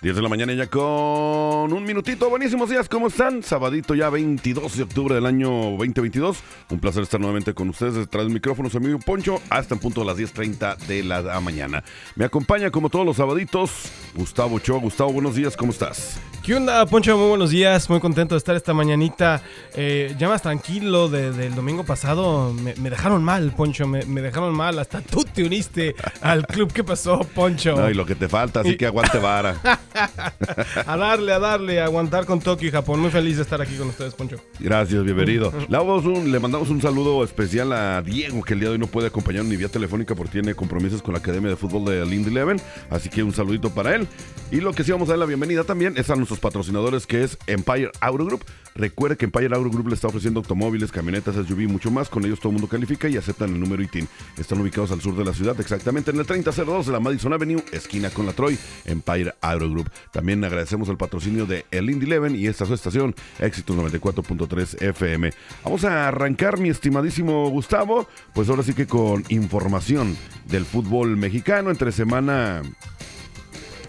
10 0.00 0.14
de 0.14 0.22
la 0.22 0.28
mañana 0.28 0.52
ya 0.54 0.68
con 0.68 1.72
un 1.72 1.82
minutito. 1.82 2.30
Buenísimos 2.30 2.70
días, 2.70 2.88
¿cómo 2.88 3.08
están? 3.08 3.42
Sabadito 3.42 3.96
ya 3.96 4.08
22 4.10 4.76
de 4.76 4.82
octubre 4.84 5.14
del 5.16 5.26
año 5.26 5.48
2022. 5.48 6.38
Un 6.70 6.78
placer 6.78 7.02
estar 7.02 7.18
nuevamente 7.18 7.52
con 7.52 7.68
ustedes 7.68 7.94
detrás 7.94 8.24
del 8.24 8.32
micrófono, 8.32 8.70
su 8.70 8.76
amigo 8.76 9.00
Poncho, 9.00 9.40
hasta 9.50 9.74
en 9.74 9.80
punto 9.80 10.00
de 10.02 10.06
las 10.06 10.16
10.30 10.16 10.76
de 10.86 11.02
la 11.02 11.40
mañana. 11.40 11.82
Me 12.14 12.24
acompaña 12.24 12.70
como 12.70 12.90
todos 12.90 13.04
los 13.04 13.16
sabaditos 13.16 13.90
Gustavo 14.14 14.60
Cho. 14.60 14.78
Gustavo, 14.78 15.12
buenos 15.12 15.34
días, 15.34 15.56
¿cómo 15.56 15.72
estás? 15.72 16.20
¿Qué 16.48 16.54
onda, 16.54 16.86
Poncho? 16.86 17.14
Muy 17.18 17.28
buenos 17.28 17.50
días, 17.50 17.90
muy 17.90 18.00
contento 18.00 18.34
de 18.34 18.38
estar 18.38 18.56
esta 18.56 18.72
mañanita. 18.72 19.42
Eh, 19.74 20.14
ya 20.18 20.30
más 20.30 20.40
tranquilo 20.40 21.10
del 21.10 21.54
domingo 21.54 21.84
pasado. 21.84 22.54
Me, 22.54 22.72
dejaron 22.72 23.22
mal, 23.22 23.52
Poncho, 23.52 23.86
me, 23.86 24.02
dejaron 24.02 24.54
mal. 24.54 24.78
Hasta 24.78 25.02
tú 25.02 25.24
te 25.24 25.44
uniste 25.44 25.94
al 26.22 26.46
club. 26.46 26.72
¿Qué 26.72 26.82
pasó, 26.82 27.20
Poncho? 27.34 27.76
No, 27.76 27.90
y 27.90 27.92
lo 27.92 28.06
que 28.06 28.14
te 28.14 28.30
falta, 28.30 28.60
así 28.60 28.78
que 28.78 28.86
aguante 28.86 29.18
vara. 29.18 29.60
a 30.86 30.96
darle, 30.96 31.34
a 31.34 31.38
darle, 31.38 31.82
a 31.82 31.84
aguantar 31.84 32.24
con 32.24 32.40
Tokio 32.40 32.68
y 32.68 32.70
Japón. 32.70 33.00
Muy 33.00 33.10
feliz 33.10 33.36
de 33.36 33.42
estar 33.42 33.60
aquí 33.60 33.74
con 33.76 33.88
ustedes, 33.88 34.14
Poncho. 34.14 34.38
Gracias, 34.58 35.04
bienvenido. 35.04 35.52
le 35.68 36.40
mandamos 36.40 36.70
un 36.70 36.80
saludo 36.80 37.24
especial 37.24 37.74
a 37.74 38.00
Diego, 38.00 38.42
que 38.42 38.54
el 38.54 38.60
día 38.60 38.70
de 38.70 38.72
hoy 38.76 38.78
no 38.78 38.86
puede 38.86 39.08
acompañarnos 39.08 39.50
ni 39.50 39.58
vía 39.58 39.68
telefónica 39.68 40.14
porque 40.14 40.32
tiene 40.32 40.54
compromisos 40.54 41.02
con 41.02 41.12
la 41.12 41.18
Academia 41.18 41.50
de 41.50 41.56
Fútbol 41.56 41.84
de 41.84 42.06
Lindy 42.06 42.30
Eleven. 42.30 42.58
Así 42.88 43.10
que 43.10 43.22
un 43.22 43.34
saludito 43.34 43.68
para 43.68 43.94
él. 43.94 44.08
Y 44.50 44.62
lo 44.62 44.72
que 44.72 44.82
sí 44.82 44.92
vamos 44.92 45.10
a 45.10 45.12
dar 45.12 45.18
la 45.18 45.26
bienvenida 45.26 45.62
también 45.62 45.92
es 45.98 46.08
a 46.08 46.16
nuestros 46.16 46.37
patrocinadores, 46.38 47.06
que 47.06 47.22
es 47.24 47.38
Empire 47.46 47.90
Auto 48.00 48.24
Group. 48.24 48.44
Recuerde 48.74 49.16
que 49.16 49.24
Empire 49.24 49.54
Auto 49.56 49.70
Group 49.70 49.88
le 49.88 49.94
está 49.94 50.06
ofreciendo 50.06 50.38
automóviles, 50.38 50.92
camionetas, 50.92 51.34
SUV 51.34 51.62
y 51.62 51.66
mucho 51.66 51.90
más. 51.90 52.08
Con 52.08 52.24
ellos 52.24 52.38
todo 52.38 52.50
el 52.50 52.54
mundo 52.54 52.68
califica 52.68 53.08
y 53.08 53.16
aceptan 53.16 53.52
el 53.52 53.58
número 53.58 53.82
ITIN. 53.82 54.06
Están 54.36 54.60
ubicados 54.60 54.92
al 54.92 55.00
sur 55.00 55.16
de 55.16 55.24
la 55.24 55.34
ciudad, 55.34 55.60
exactamente 55.60 56.12
en 56.12 56.18
el 56.18 56.26
3002 56.26 56.86
de 56.86 56.92
la 56.92 57.00
Madison 57.00 57.32
Avenue, 57.32 57.62
esquina 57.72 58.10
con 58.10 58.26
la 58.26 58.32
Troy, 58.32 58.56
Empire 58.84 59.34
Auto 59.40 59.68
Group. 59.68 59.90
También 60.12 60.44
agradecemos 60.44 60.88
el 60.88 60.96
patrocinio 60.96 61.44
de 61.44 61.66
El 61.72 61.90
Indy 61.90 62.06
Eleven 62.06 62.36
y 62.36 62.46
esta 62.46 62.66
su 62.66 62.74
estación, 62.74 63.16
Éxitos 63.40 63.76
94.3 63.76 64.80
FM. 64.80 65.32
Vamos 65.64 65.84
a 65.84 66.06
arrancar, 66.06 66.58
mi 66.60 66.68
estimadísimo 66.68 67.50
Gustavo, 67.50 68.08
pues 68.32 68.48
ahora 68.48 68.62
sí 68.62 68.74
que 68.74 68.86
con 68.86 69.24
información 69.28 70.16
del 70.46 70.64
fútbol 70.64 71.16
mexicano. 71.16 71.70
Entre 71.70 71.90
semana 71.90 72.62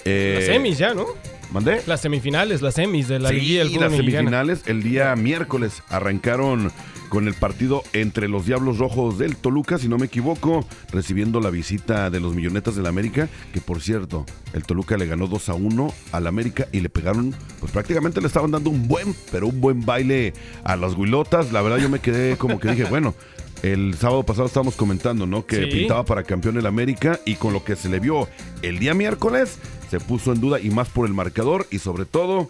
eh, 0.06 0.34
las 0.38 0.46
semis 0.46 0.78
ya, 0.78 0.94
¿no? 0.94 1.06
¿Mandé? 1.52 1.82
Las 1.88 2.02
semifinales, 2.02 2.62
las 2.62 2.76
semis 2.76 3.08
de 3.08 3.20
la 3.20 3.30
sí, 3.30 3.56
del 3.56 3.74
las 3.74 3.92
semifinales 3.92 4.62
el 4.68 4.84
día 4.84 5.16
miércoles 5.16 5.82
arrancaron 5.90 6.72
con 7.10 7.28
el 7.28 7.34
partido 7.34 7.82
entre 7.94 8.28
los 8.28 8.46
Diablos 8.46 8.78
Rojos 8.78 9.18
del 9.18 9.36
Toluca, 9.36 9.80
si 9.80 9.88
no 9.88 9.98
me 9.98 10.06
equivoco, 10.06 10.66
recibiendo 10.92 11.40
la 11.42 11.50
visita 11.50 12.12
de 12.12 12.20
los 12.20 12.36
Millonetas 12.36 12.76
del 12.76 12.86
América, 12.86 13.28
que 13.52 13.62
por 13.62 13.82
cierto, 13.82 14.28
el 14.54 14.64
Toluca 14.64 14.96
le 14.96 15.08
ganó 15.08 15.26
2 15.26 15.50
a 15.50 15.56
1 15.56 15.94
al 16.12 16.28
América 16.28 16.68
y 16.72 16.82
le 16.82 16.90
pegaron, 16.90 17.34
pues 17.60 17.72
prácticamente 17.72 18.22
le 18.22 18.28
estaban 18.28 18.52
dando 18.52 18.70
un 18.70 18.88
buen, 18.88 19.16
pero 19.32 19.48
un 19.48 19.60
buen 19.60 19.84
baile 19.84 20.34
a 20.64 20.76
las 20.76 20.96
Guilotas. 20.96 21.52
La 21.52 21.64
verdad 21.64 21.78
yo 21.80 21.90
me 21.90 22.00
quedé 22.00 22.38
como 22.38 22.60
que 22.60 22.70
dije, 22.70 22.84
bueno, 22.84 23.16
el 23.64 23.96
sábado 23.96 24.24
pasado 24.24 24.46
estábamos 24.46 24.76
comentando, 24.76 25.26
¿no? 25.26 25.46
Que 25.46 25.68
pintaba 25.68 26.06
para 26.06 26.24
campeón 26.24 26.58
el 26.58 26.66
América 26.66 27.20
y 27.26 27.36
con 27.36 27.54
lo 27.54 27.64
que 27.64 27.76
se 27.76 27.90
le 27.90 28.00
vio 28.00 28.30
el 28.62 28.80
día 28.80 28.94
miércoles 28.94 29.58
se 29.90 30.00
puso 30.00 30.32
en 30.32 30.42
duda 30.42 30.60
y 30.60 30.70
más 30.70 30.90
por 30.90 31.08
el 31.08 31.14
marcador 31.14 31.68
y 31.72 31.80
sobre 31.80 32.06
todo 32.06 32.48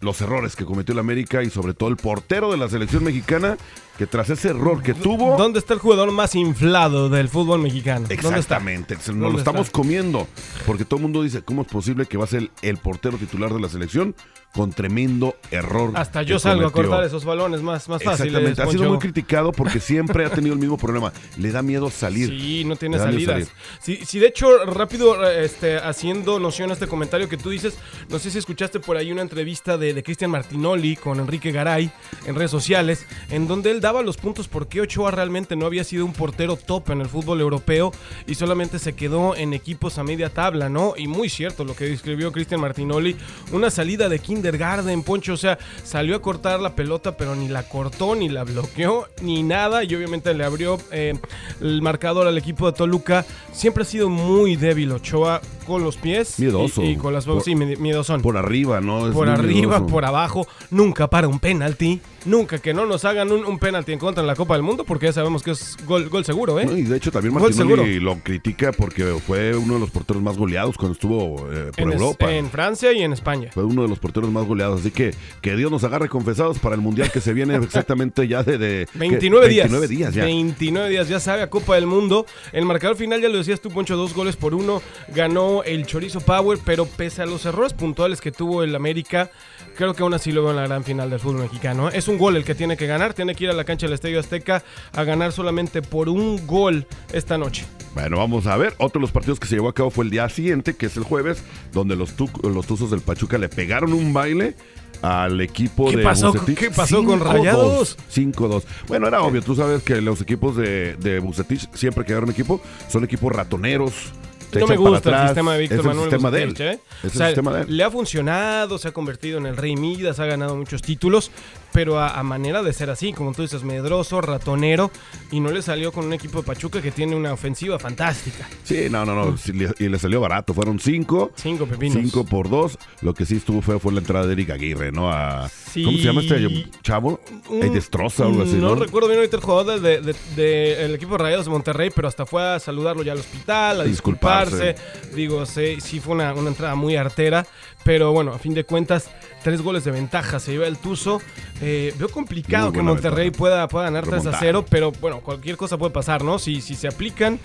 los 0.00 0.20
errores 0.20 0.56
que 0.56 0.64
cometió 0.64 0.92
el 0.92 0.98
América 0.98 1.42
y 1.42 1.50
sobre 1.50 1.74
todo 1.74 1.88
el 1.88 1.96
portero 1.96 2.50
de 2.50 2.56
la 2.58 2.68
selección 2.68 3.04
mexicana 3.04 3.56
que 3.98 4.06
tras 4.06 4.30
ese 4.30 4.48
error 4.48 4.82
que 4.82 4.94
tuvo... 4.94 5.36
¿Dónde 5.36 5.58
está 5.58 5.74
el 5.74 5.80
jugador 5.80 6.10
más 6.12 6.34
inflado 6.34 7.08
del 7.08 7.28
fútbol 7.28 7.60
mexicano? 7.60 8.06
Exactamente, 8.08 8.96
nos 9.14 9.32
lo 9.32 9.38
estamos 9.38 9.70
comiendo 9.70 10.26
porque 10.66 10.84
todo 10.84 10.96
el 10.96 11.02
mundo 11.02 11.22
dice, 11.22 11.42
¿cómo 11.42 11.62
es 11.62 11.68
posible 11.68 12.06
que 12.06 12.16
va 12.16 12.24
a 12.24 12.28
ser 12.28 12.50
el 12.62 12.76
portero 12.78 13.18
titular 13.18 13.52
de 13.52 13.60
la 13.60 13.68
selección? 13.68 14.14
con 14.52 14.72
tremendo 14.72 15.36
error. 15.50 15.92
Hasta 15.94 16.22
yo 16.22 16.38
salgo 16.38 16.66
a 16.66 16.72
cortar 16.72 17.04
esos 17.04 17.24
balones 17.24 17.62
más, 17.62 17.88
más 17.88 18.02
fáciles. 18.02 18.34
Exactamente. 18.34 18.62
Ha 18.62 18.66
sido 18.66 18.90
muy 18.90 18.98
criticado 18.98 19.50
porque 19.50 19.80
siempre 19.80 20.26
ha 20.26 20.30
tenido 20.30 20.54
el 20.54 20.60
mismo 20.60 20.76
problema. 20.76 21.12
Le 21.38 21.50
da 21.50 21.62
miedo 21.62 21.90
salir. 21.90 22.28
Sí, 22.28 22.64
no 22.64 22.76
tiene 22.76 22.98
salidas. 22.98 23.48
Si, 23.80 24.18
de 24.18 24.26
hecho, 24.26 24.64
rápido, 24.66 25.26
este, 25.30 25.78
haciendo 25.78 26.38
noción 26.38 26.70
a 26.70 26.74
este 26.74 26.86
comentario 26.86 27.28
que 27.28 27.38
tú 27.38 27.50
dices, 27.50 27.78
no 28.10 28.18
sé 28.18 28.30
si 28.30 28.38
escuchaste 28.38 28.78
por 28.78 28.96
ahí 28.96 29.10
una 29.10 29.22
entrevista 29.22 29.78
de, 29.78 29.94
de 29.94 30.02
Cristian 30.02 30.30
Martinoli 30.30 30.96
con 30.96 31.18
Enrique 31.18 31.50
Garay 31.50 31.90
en 32.26 32.34
redes 32.34 32.50
sociales, 32.50 33.06
en 33.30 33.48
donde 33.48 33.70
él 33.70 33.80
daba 33.82 34.00
los 34.00 34.16
puntos 34.16 34.46
por 34.46 34.68
qué 34.68 34.80
Ochoa 34.80 35.10
realmente 35.10 35.56
no 35.56 35.66
había 35.66 35.82
sido 35.82 36.06
un 36.06 36.12
portero 36.12 36.56
top 36.56 36.90
en 36.90 37.00
el 37.00 37.08
fútbol 37.08 37.40
europeo 37.40 37.92
y 38.28 38.36
solamente 38.36 38.78
se 38.78 38.94
quedó 38.94 39.34
en 39.36 39.52
equipos 39.52 39.98
a 39.98 40.04
media 40.04 40.30
tabla, 40.30 40.68
¿no? 40.68 40.94
Y 40.96 41.08
muy 41.08 41.28
cierto 41.28 41.64
lo 41.64 41.74
que 41.74 41.86
describió 41.86 42.30
Cristian 42.30 42.60
Martinoli, 42.60 43.16
una 43.50 43.70
salida 43.70 44.08
de 44.08 44.20
kindergarten, 44.20 45.02
Poncho, 45.02 45.32
o 45.32 45.36
sea, 45.36 45.58
salió 45.84 46.14
a 46.14 46.22
cortar 46.22 46.60
la 46.60 46.76
pelota, 46.76 47.16
pero 47.16 47.34
ni 47.34 47.48
la 47.48 47.68
cortó, 47.68 48.14
ni 48.14 48.28
la 48.28 48.44
bloqueó, 48.44 49.08
ni 49.20 49.42
nada, 49.42 49.82
y 49.82 49.92
obviamente 49.94 50.32
le 50.32 50.44
abrió 50.44 50.78
eh, 50.92 51.14
el 51.60 51.82
marcador 51.82 52.28
al 52.28 52.38
equipo 52.38 52.70
de 52.70 52.78
Toluca. 52.78 53.26
Siempre 53.52 53.82
ha 53.82 53.86
sido 53.86 54.08
muy 54.08 54.54
débil 54.54 54.92
Ochoa 54.92 55.40
con 55.62 55.82
los 55.82 55.96
pies. 55.96 56.38
Miedoso. 56.38 56.82
Y, 56.82 56.96
con 56.96 57.12
las 57.12 57.26
por, 57.26 57.42
sí, 57.42 57.54
miedosón. 57.54 58.22
Por 58.22 58.36
arriba, 58.36 58.80
¿no? 58.80 59.10
por 59.12 59.28
arriba, 59.28 59.86
por 59.86 60.04
abajo, 60.04 60.46
nunca 60.70 61.08
para 61.08 61.28
un 61.28 61.38
penalti. 61.38 62.00
Nunca 62.24 62.58
que 62.60 62.72
no 62.72 62.86
nos 62.86 63.04
hagan 63.04 63.32
un, 63.32 63.58
penalti 63.58 63.92
en 63.92 63.98
contra 63.98 64.20
en 64.20 64.28
la 64.28 64.36
Copa 64.36 64.54
del 64.54 64.62
Mundo, 64.62 64.84
porque 64.84 65.06
ya 65.06 65.12
sabemos 65.12 65.42
que 65.42 65.50
es 65.52 65.76
gol, 65.84 66.08
gol 66.08 66.24
seguro, 66.24 66.60
¿eh? 66.60 66.68
y 66.72 66.82
de 66.82 66.96
hecho 66.96 67.10
también 67.10 67.34
Martinelli 67.34 67.98
lo 67.98 68.18
critica 68.20 68.70
porque 68.70 69.04
fue 69.26 69.56
uno 69.56 69.74
de 69.74 69.80
los 69.80 69.90
porteros 69.90 70.22
más 70.22 70.36
goleados 70.36 70.76
cuando 70.76 70.92
estuvo 70.92 71.48
eh, 71.52 71.72
por 71.76 71.92
Europa. 71.92 72.32
en 72.32 72.48
Francia 72.48 72.92
y 72.92 73.02
en 73.02 73.12
España. 73.12 73.50
Fue 73.52 73.64
uno 73.64 73.82
de 73.82 73.88
los 73.88 73.98
porteros 73.98 74.30
más 74.30 74.46
goleados. 74.46 74.80
Así 74.80 74.90
que 74.90 75.14
que 75.40 75.56
Dios 75.56 75.70
nos 75.70 75.84
agarre 75.84 76.08
confesados 76.08 76.58
para 76.58 76.74
el 76.74 76.80
Mundial 76.80 77.10
que 77.10 77.20
se 77.20 77.32
viene 77.32 77.56
exactamente 77.62 78.26
ya 78.28 78.42
de... 78.42 78.86
29 78.94 79.48
días. 79.48 79.70
29 79.70 79.88
días 79.88 80.14
ya. 80.14 80.24
29 80.24 80.90
días, 80.90 81.08
ya 81.08 81.20
sabe, 81.20 81.42
a 81.42 81.50
Copa 81.50 81.74
del 81.74 81.86
Mundo. 81.86 82.26
El 82.52 82.64
marcador 82.64 82.96
final, 82.96 83.20
ya 83.20 83.28
lo 83.28 83.38
decías 83.38 83.60
tú, 83.60 83.70
Poncho, 83.70 83.96
dos 83.96 84.14
goles 84.14 84.36
por 84.36 84.54
uno. 84.54 84.82
Ganó 85.14 85.61
el 85.64 85.86
Chorizo 85.86 86.20
Power, 86.20 86.58
pero 86.64 86.86
pese 86.86 87.22
a 87.22 87.26
los 87.26 87.44
errores 87.46 87.72
puntuales 87.72 88.20
que 88.20 88.32
tuvo 88.32 88.62
el 88.62 88.74
América, 88.74 89.30
creo 89.76 89.94
que 89.94 90.02
aún 90.02 90.14
así 90.14 90.32
lo 90.32 90.42
veo 90.42 90.50
en 90.50 90.56
la 90.56 90.66
gran 90.66 90.84
final 90.84 91.10
del 91.10 91.20
fútbol 91.20 91.42
mexicano. 91.42 91.88
¿eh? 91.88 91.92
Es 91.94 92.08
un 92.08 92.18
gol 92.18 92.36
el 92.36 92.44
que 92.44 92.54
tiene 92.54 92.76
que 92.76 92.86
ganar, 92.86 93.14
tiene 93.14 93.34
que 93.34 93.44
ir 93.44 93.50
a 93.50 93.54
la 93.54 93.64
cancha 93.64 93.86
del 93.86 93.94
Estadio 93.94 94.20
Azteca 94.20 94.62
a 94.92 95.04
ganar 95.04 95.32
solamente 95.32 95.82
por 95.82 96.08
un 96.08 96.46
gol 96.46 96.86
esta 97.12 97.38
noche. 97.38 97.64
Bueno, 97.94 98.18
vamos 98.18 98.46
a 98.46 98.56
ver. 98.56 98.74
Otro 98.78 98.98
de 98.98 99.02
los 99.02 99.12
partidos 99.12 99.38
que 99.38 99.46
se 99.46 99.56
llevó 99.56 99.68
a 99.68 99.74
cabo 99.74 99.90
fue 99.90 100.04
el 100.04 100.10
día 100.10 100.28
siguiente, 100.28 100.74
que 100.74 100.86
es 100.86 100.96
el 100.96 101.04
jueves, 101.04 101.42
donde 101.72 101.96
los, 101.96 102.14
los 102.42 102.66
Tuzos 102.66 102.90
del 102.90 103.00
Pachuca 103.00 103.38
le 103.38 103.48
pegaron 103.48 103.92
un 103.92 104.12
baile 104.12 104.54
al 105.02 105.40
equipo 105.40 105.90
¿Qué 105.90 105.96
de 105.96 106.02
pasó, 106.02 106.32
¿Qué 106.32 106.70
pasó 106.70 107.04
con 107.04 107.20
Rayados? 107.20 107.98
5-2. 108.14 108.62
Bueno, 108.86 109.08
era 109.08 109.22
obvio. 109.22 109.42
Tú 109.42 109.54
sabes 109.56 109.82
que 109.82 110.00
los 110.00 110.20
equipos 110.20 110.56
de, 110.56 110.96
de 110.96 111.18
Bucetich, 111.18 111.68
siempre 111.74 112.04
que 112.04 112.12
agarran 112.12 112.30
equipo, 112.30 112.62
son 112.88 113.04
equipos 113.04 113.32
ratoneros 113.32 114.12
no 114.60 114.66
me 114.66 114.76
gusta 114.76 115.22
el 115.22 115.28
sistema 115.28 115.54
de 115.54 115.60
Víctor 115.60 115.84
Manuel 115.84 116.10
sistema 116.10 116.30
de 116.30 116.42
él. 116.42 116.54
¿eh? 116.58 116.78
sistema 117.02 117.54
de 117.54 117.62
él. 117.62 117.76
Le 117.76 117.84
ha 117.84 117.90
funcionado, 117.90 118.78
se 118.78 118.88
ha 118.88 118.92
convertido 118.92 119.38
en 119.38 119.46
el 119.46 119.56
rey 119.56 119.76
Midas, 119.76 120.18
ha 120.20 120.26
ganado 120.26 120.56
muchos 120.56 120.82
títulos, 120.82 121.30
pero 121.72 122.00
a, 122.00 122.22
manera 122.22 122.62
de 122.62 122.72
ser 122.72 122.90
así, 122.90 123.12
como 123.12 123.32
tú 123.32 123.42
dices, 123.42 123.62
medroso, 123.62 124.20
ratonero, 124.20 124.90
y 125.30 125.40
no 125.40 125.50
le 125.50 125.62
salió 125.62 125.92
con 125.92 126.06
un 126.06 126.12
equipo 126.12 126.38
de 126.38 126.44
Pachuca 126.44 126.80
que 126.82 126.90
tiene 126.90 127.16
una 127.16 127.32
ofensiva 127.32 127.78
fantástica. 127.78 128.48
Sí, 128.64 128.88
no, 128.90 129.04
no, 129.04 129.14
no, 129.14 129.36
y 129.78 129.88
le 129.88 129.98
salió 129.98 130.20
barato, 130.20 130.54
fueron 130.54 130.78
cinco. 130.78 131.32
Cinco 131.36 131.66
pepinos. 131.66 131.98
Cinco 132.00 132.24
por 132.24 132.48
dos. 132.48 132.78
Lo 133.00 133.14
que 133.14 133.24
sí 133.24 133.36
estuvo 133.36 133.62
feo 133.62 133.78
fue 133.78 133.92
la 133.92 134.00
entrada 134.00 134.26
de 134.26 134.34
Eric 134.34 134.50
Aguirre, 134.50 134.92
¿no? 134.92 135.10
A, 135.10 135.50
¿Cómo 135.74 135.98
se 135.98 136.04
llama 136.04 136.20
este 136.20 136.66
chavo? 136.82 137.20
Hay 137.62 137.70
destroza 137.70 138.24
o 138.24 138.28
algo 138.28 138.42
así, 138.42 138.56
¿no? 138.56 138.74
recuerdo 138.74 139.08
bien 139.08 139.18
ahorita 139.20 139.36
el 139.36 139.42
jugador 139.42 139.80
del 139.80 140.04
de, 140.04 140.14
de, 140.36 140.94
equipo 140.94 141.12
de 141.12 141.18
Rayados 141.18 141.46
de 141.46 141.52
Monterrey, 141.52 141.90
pero 141.94 142.08
hasta 142.08 142.26
fue 142.26 142.42
a 142.42 142.58
saludarlo 142.58 143.02
ya 143.02 143.12
al 143.12 143.18
hospital, 143.18 143.80
a 143.80 143.84
disculparse. 143.84 144.74
Digo, 145.14 145.46
sí, 145.46 145.80
sí 145.80 146.00
fue 146.00 146.14
una, 146.14 146.34
una 146.34 146.48
entrada 146.48 146.74
muy 146.74 146.96
artera, 146.96 147.46
pero 147.84 148.12
bueno, 148.12 148.32
a 148.32 148.38
fin 148.38 148.54
de 148.54 148.64
cuentas, 148.64 149.10
tres 149.42 149.62
goles 149.62 149.84
de 149.84 149.90
ventaja 149.90 150.38
se 150.38 150.52
lleva 150.52 150.66
el 150.66 150.78
Tuzo. 150.78 151.20
Eh, 151.60 151.94
veo 151.98 152.08
complicado 152.08 152.72
que 152.72 152.82
Monterrey 152.82 153.30
pueda, 153.30 153.66
pueda 153.68 153.84
ganar 153.86 154.06
3 154.06 154.26
a 154.26 154.38
0, 154.38 154.64
pero 154.68 154.92
bueno, 155.00 155.20
cualquier 155.20 155.56
cosa 155.56 155.78
puede 155.78 155.92
pasar, 155.92 156.24
¿no? 156.24 156.38
Si, 156.38 156.60
si 156.60 156.74
se 156.74 156.88
aplican 156.88 157.38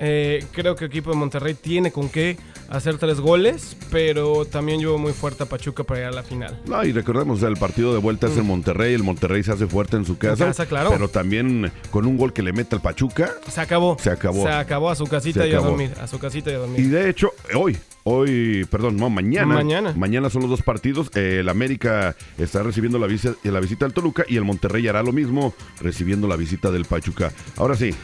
Eh, 0.00 0.44
creo 0.52 0.74
que 0.76 0.86
el 0.86 0.90
equipo 0.90 1.10
de 1.10 1.16
Monterrey 1.16 1.54
tiene 1.54 1.92
con 1.92 2.08
qué 2.08 2.38
hacer 2.70 2.96
tres 2.98 3.20
goles, 3.20 3.76
pero 3.90 4.46
también 4.46 4.80
llevo 4.80 4.96
muy 4.96 5.12
fuerte 5.12 5.42
a 5.42 5.46
Pachuca 5.46 5.84
para 5.84 6.00
llegar 6.00 6.12
a 6.12 6.16
la 6.16 6.22
final. 6.22 6.58
No, 6.66 6.82
y 6.84 6.92
recordemos, 6.92 7.42
el 7.42 7.56
partido 7.56 7.92
de 7.92 7.98
vuelta 7.98 8.28
es 8.28 8.36
en 8.38 8.46
Monterrey, 8.46 8.94
el 8.94 9.02
Monterrey 9.02 9.42
se 9.42 9.52
hace 9.52 9.66
fuerte 9.66 9.96
en 9.96 10.04
su 10.06 10.16
casa. 10.16 10.46
casa, 10.46 10.66
claro. 10.66 10.90
Pero 10.90 11.08
también 11.08 11.70
con 11.90 12.06
un 12.06 12.16
gol 12.16 12.32
que 12.32 12.42
le 12.42 12.52
mete 12.52 12.76
al 12.76 12.80
Pachuca. 12.82 13.30
Se 13.48 13.60
acabó. 13.60 13.96
Se 14.00 14.10
acabó. 14.10 14.42
Se 14.44 14.50
acabó 14.50 14.88
a 14.90 14.94
su 14.96 15.04
casita 15.06 15.46
y 15.46 15.52
a 15.52 15.58
dormir. 15.60 15.92
A 16.00 16.06
su 16.06 16.18
casita 16.18 16.50
y 16.50 16.54
a 16.54 16.58
dormir. 16.58 16.80
Y 16.80 16.84
de 16.88 17.10
hecho, 17.10 17.32
hoy, 17.54 17.76
hoy, 18.04 18.64
perdón, 18.70 18.96
no, 18.96 19.10
mañana. 19.10 19.54
Mañana. 19.54 19.92
Mañana 19.96 20.30
son 20.30 20.42
los 20.42 20.50
dos 20.50 20.62
partidos. 20.62 21.10
Eh, 21.14 21.38
el 21.40 21.48
América 21.50 22.16
está 22.38 22.62
recibiendo 22.62 22.98
la, 22.98 23.06
visa- 23.06 23.34
la 23.42 23.60
visita 23.60 23.84
del 23.84 23.92
Toluca 23.92 24.24
y 24.28 24.36
el 24.36 24.44
Monterrey 24.44 24.86
hará 24.88 25.02
lo 25.02 25.12
mismo, 25.12 25.52
recibiendo 25.80 26.26
la 26.28 26.36
visita 26.36 26.70
del 26.70 26.84
Pachuca. 26.86 27.32
Ahora 27.56 27.74
sí, 27.74 27.94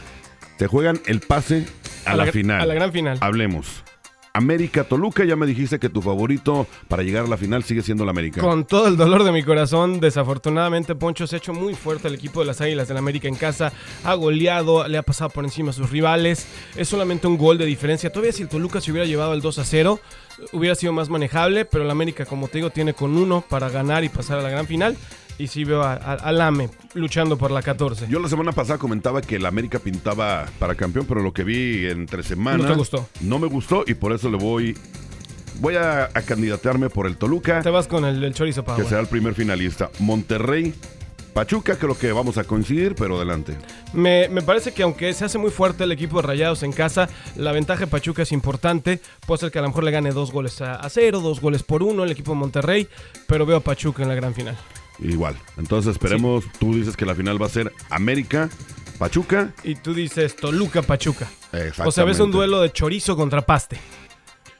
te 0.57 0.67
juegan 0.67 0.99
el 1.05 1.21
pase 1.21 1.65
a, 2.07 2.15
la, 2.15 2.31
final. 2.31 2.61
A 2.61 2.65
la 2.65 2.73
gran 2.73 2.91
final. 2.91 3.17
Hablemos. 3.21 3.83
América 4.37 4.83
Toluca, 4.83 5.25
ya 5.25 5.35
me 5.35 5.47
dijiste 5.47 5.79
que 5.79 5.89
tu 5.89 5.99
favorito 5.99 6.67
para 6.87 7.01
llegar 7.01 7.25
a 7.25 7.27
la 7.27 7.37
final 7.37 7.63
sigue 7.63 7.81
siendo 7.81 8.03
el 8.03 8.09
América. 8.09 8.39
Con 8.39 8.65
todo 8.65 8.87
el 8.87 8.95
dolor 8.95 9.23
de 9.23 9.31
mi 9.31 9.41
corazón, 9.41 9.99
desafortunadamente 9.99 10.93
Poncho 10.93 11.25
se 11.25 11.35
ha 11.35 11.39
hecho 11.39 11.53
muy 11.53 11.73
fuerte 11.73 12.07
el 12.07 12.13
equipo 12.13 12.41
de 12.41 12.45
las 12.45 12.61
Águilas 12.61 12.87
del 12.87 12.97
América 12.97 13.27
en 13.27 13.33
casa, 13.33 13.73
ha 14.03 14.13
goleado, 14.13 14.87
le 14.87 14.99
ha 14.99 15.01
pasado 15.01 15.31
por 15.31 15.43
encima 15.43 15.71
a 15.71 15.73
sus 15.73 15.89
rivales, 15.89 16.47
es 16.75 16.87
solamente 16.87 17.25
un 17.25 17.35
gol 17.35 17.57
de 17.57 17.65
diferencia. 17.65 18.11
Todavía 18.11 18.31
si 18.31 18.43
el 18.43 18.49
Toluca 18.49 18.79
se 18.79 18.91
hubiera 18.91 19.07
llevado 19.07 19.33
el 19.33 19.41
2 19.41 19.57
a 19.57 19.65
0, 19.65 19.99
hubiera 20.51 20.75
sido 20.75 20.93
más 20.93 21.09
manejable, 21.09 21.65
pero 21.65 21.83
el 21.83 21.89
América, 21.89 22.25
como 22.25 22.47
te 22.47 22.59
digo, 22.59 22.69
tiene 22.69 22.93
con 22.93 23.17
uno 23.17 23.43
para 23.49 23.69
ganar 23.69 24.03
y 24.03 24.09
pasar 24.09 24.37
a 24.37 24.43
la 24.43 24.49
gran 24.49 24.67
final. 24.67 24.95
Y 25.39 25.47
sí 25.47 25.63
veo 25.63 25.83
a- 25.83 25.93
a- 25.93 26.13
al 26.15 26.41
AME 26.41 26.69
luchando 26.95 27.37
por 27.37 27.51
la 27.51 27.61
14. 27.61 28.07
Yo 28.09 28.19
la 28.19 28.27
semana 28.27 28.51
pasada 28.53 28.79
comentaba 28.79 29.21
que 29.21 29.35
el 29.35 29.45
América 29.45 29.77
pintaba 29.79 30.45
para 30.59 30.73
campeón, 30.75 31.05
pero 31.07 31.21
lo 31.21 31.31
que 31.33 31.43
vi 31.43 31.85
entre 31.87 32.23
semana 32.23 32.57
No 32.57 32.65
te 32.67 32.73
gustó. 32.75 33.07
No 33.21 33.37
me 33.39 33.47
gustó 33.47 33.83
y 33.85 33.93
por 33.93 34.13
eso 34.13 34.29
le 34.29 34.37
voy 34.37 34.75
voy 35.59 35.75
a, 35.75 36.05
a 36.05 36.21
candidatearme 36.21 36.89
por 36.89 37.07
el 37.07 37.17
Toluca, 37.17 37.61
Te 37.61 37.69
vas 37.71 37.87
con 37.87 38.05
el, 38.05 38.23
el 38.23 38.33
chorizo 38.33 38.63
que 38.63 38.71
Power. 38.71 38.85
será 38.87 39.01
el 39.01 39.07
primer 39.07 39.33
finalista. 39.33 39.89
Monterrey, 39.99 40.73
Pachuca, 41.33 41.77
creo 41.77 41.97
que 41.97 42.11
vamos 42.11 42.37
a 42.39 42.43
coincidir, 42.43 42.93
pero 42.95 43.17
adelante. 43.17 43.55
Me, 43.93 44.27
me 44.29 44.41
parece 44.41 44.71
que 44.73 44.81
aunque 44.83 45.13
se 45.13 45.25
hace 45.25 45.37
muy 45.37 45.51
fuerte 45.51 45.83
el 45.83 45.91
equipo 45.91 46.19
de 46.21 46.27
Rayados 46.27 46.63
en 46.63 46.71
casa, 46.71 47.09
la 47.35 47.51
ventaja 47.51 47.81
de 47.81 47.87
Pachuca 47.87 48.23
es 48.23 48.31
importante. 48.31 48.99
Puede 49.27 49.39
ser 49.41 49.51
que 49.51 49.59
a 49.59 49.61
lo 49.63 49.67
mejor 49.69 49.83
le 49.83 49.91
gane 49.91 50.11
dos 50.11 50.31
goles 50.31 50.61
a, 50.61 50.75
a 50.75 50.89
cero, 50.89 51.21
dos 51.21 51.39
goles 51.41 51.61
por 51.63 51.83
uno 51.83 52.03
el 52.03 52.11
equipo 52.11 52.31
de 52.33 52.37
Monterrey, 52.39 52.87
pero 53.27 53.45
veo 53.45 53.57
a 53.57 53.61
Pachuca 53.61 54.01
en 54.03 54.09
la 54.09 54.15
gran 54.15 54.33
final. 54.33 54.57
Igual. 54.99 55.35
Entonces 55.57 55.91
esperemos, 55.91 56.43
tú 56.59 56.73
dices 56.73 56.97
que 56.97 57.05
la 57.05 57.15
final 57.15 57.41
va 57.41 57.45
a 57.45 57.49
ser 57.49 57.71
América, 57.89 58.49
Pachuca. 58.97 59.53
Y 59.63 59.75
tú 59.75 59.93
dices 59.93 60.35
Toluca 60.35 60.81
Pachuca. 60.81 61.27
O 61.85 61.91
sea, 61.91 62.03
ves 62.03 62.19
un 62.19 62.31
duelo 62.31 62.61
de 62.61 62.71
chorizo 62.71 63.15
contra 63.15 63.41
paste. 63.45 63.77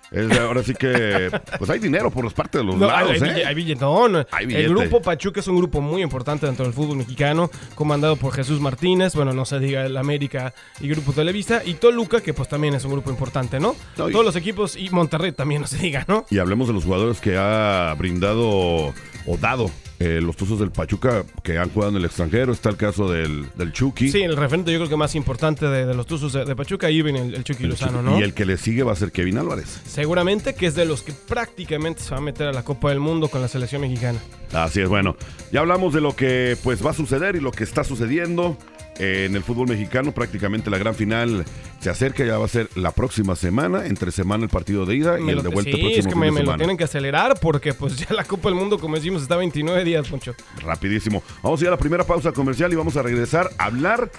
Es, 0.09 0.31
ahora 0.39 0.63
sí 0.63 0.73
que, 0.73 1.29
pues 1.57 1.69
hay 1.69 1.79
dinero 1.79 2.09
por 2.09 2.23
las 2.23 2.33
partes 2.33 2.61
de 2.61 2.65
los 2.65 2.77
No, 2.77 2.87
lados, 2.87 3.21
hay, 3.21 3.41
¿eh? 3.41 3.45
hay 3.45 3.53
billetón. 3.53 4.25
Hay 4.31 4.45
El 4.55 4.69
grupo 4.69 5.01
Pachuca 5.01 5.41
es 5.41 5.47
un 5.49 5.57
grupo 5.57 5.81
muy 5.81 6.01
importante 6.01 6.45
dentro 6.45 6.63
del 6.63 6.73
fútbol 6.73 6.95
mexicano, 6.95 7.51
comandado 7.75 8.15
por 8.15 8.33
Jesús 8.33 8.61
Martínez, 8.61 9.15
bueno, 9.15 9.33
no 9.33 9.43
se 9.43 9.59
diga 9.59 9.85
el 9.85 9.97
América 9.97 10.53
y 10.79 10.87
Grupo 10.87 11.11
Televisa, 11.11 11.61
y 11.65 11.73
Toluca, 11.73 12.21
que 12.21 12.33
pues 12.33 12.47
también 12.47 12.73
es 12.73 12.85
un 12.85 12.93
grupo 12.93 13.09
importante, 13.09 13.59
¿no? 13.59 13.75
No, 13.97 14.07
y- 14.07 14.13
Todos 14.13 14.23
los 14.23 14.37
equipos, 14.37 14.77
y 14.77 14.89
Monterrey 14.91 15.33
también, 15.33 15.59
no 15.59 15.67
se 15.67 15.77
diga, 15.77 16.05
¿no? 16.07 16.25
Y 16.29 16.37
hablemos 16.37 16.69
de 16.69 16.73
los 16.75 16.85
jugadores 16.85 17.19
que 17.19 17.35
ha 17.37 17.93
brindado 17.97 18.47
o 18.49 19.37
dado 19.41 19.69
eh, 19.99 20.19
los 20.21 20.35
Tuzos 20.35 20.59
del 20.59 20.71
Pachuca 20.71 21.23
que 21.43 21.57
han 21.57 21.69
jugado 21.69 21.91
en 21.91 21.97
el 21.97 22.05
extranjero. 22.05 22.51
Está 22.51 22.69
el 22.69 22.77
caso 22.77 23.09
del, 23.09 23.47
del 23.55 23.71
Chucky. 23.73 24.09
Sí, 24.09 24.21
el 24.21 24.35
referente 24.37 24.71
yo 24.71 24.79
creo 24.79 24.89
que 24.89 24.97
más 24.97 25.15
importante 25.15 25.65
de, 25.65 25.85
de 25.85 25.93
los 25.93 26.05
Tuzos 26.05 26.33
de, 26.33 26.45
de 26.45 26.55
Pachuca, 26.55 26.87
ahí 26.87 27.01
viene 27.01 27.21
el, 27.21 27.35
el 27.35 27.43
Chucky 27.43 27.63
El 27.63 27.69
Lozano, 27.71 27.99
Chucky. 27.99 28.05
¿no? 28.11 28.19
Y 28.19 28.23
el 28.23 28.33
que 28.33 28.45
le 28.45 28.57
sigue 28.57 28.83
va 28.83 28.93
a 28.93 28.95
ser 28.95 29.11
Kevin 29.11 29.37
Álvarez. 29.37 29.81
Seguramente 29.85 30.55
que 30.55 30.67
es 30.67 30.75
de 30.75 30.85
los 30.85 31.01
que 31.01 31.13
prácticamente 31.13 32.01
se 32.01 32.11
va 32.11 32.17
a 32.17 32.21
meter 32.21 32.47
a 32.47 32.53
la 32.53 32.63
Copa 32.63 32.89
del 32.89 32.99
Mundo 32.99 33.27
con 33.27 33.41
la 33.41 33.47
selección 33.47 33.81
mexicana. 33.81 34.19
Así 34.53 34.81
es, 34.81 34.89
bueno. 34.89 35.15
Ya 35.51 35.61
hablamos 35.61 35.93
de 35.93 36.01
lo 36.01 36.15
que 36.15 36.57
pues 36.63 36.85
va 36.85 36.91
a 36.91 36.93
suceder 36.93 37.35
y 37.35 37.39
lo 37.39 37.51
que 37.51 37.63
está 37.63 37.83
sucediendo 37.83 38.57
en 38.99 39.35
el 39.35 39.43
fútbol 39.43 39.67
mexicano. 39.67 40.11
Prácticamente 40.11 40.69
la 40.69 40.77
gran 40.77 40.95
final 40.95 41.45
se 41.79 41.89
acerca, 41.89 42.25
ya 42.25 42.37
va 42.37 42.45
a 42.45 42.49
ser 42.49 42.69
la 42.75 42.91
próxima 42.91 43.35
semana. 43.35 43.85
Entre 43.85 44.11
semana 44.11 44.43
el 44.43 44.49
partido 44.49 44.85
de 44.85 44.95
ida 44.95 45.19
y 45.19 45.29
el 45.29 45.43
de 45.43 45.49
vuelta 45.49 45.71
el 45.71 45.75
sí, 45.75 45.81
próximo 45.81 45.97
es 45.97 46.07
que 46.07 46.31
me, 46.31 46.43
lo 46.43 46.55
tienen 46.55 46.77
que 46.77 46.83
acelerar 46.83 47.39
porque 47.39 47.73
pues 47.73 47.97
ya 47.97 48.13
la 48.13 48.23
Copa 48.23 48.49
del 48.49 48.57
Mundo, 48.57 48.79
como 48.79 48.95
decimos, 48.95 49.21
está 49.21 49.35
a 49.35 49.37
29 49.37 49.83
días, 49.83 50.07
Poncho. 50.07 50.35
Rapidísimo. 50.61 51.23
Vamos 51.41 51.61
a 51.61 51.63
ir 51.63 51.67
a 51.69 51.71
la 51.71 51.77
primera 51.77 52.03
pausa 52.03 52.31
comercial 52.31 52.71
y 52.71 52.75
vamos 52.75 52.97
a 52.97 53.01
regresar 53.01 53.49
a 53.57 53.65
hablar 53.65 54.09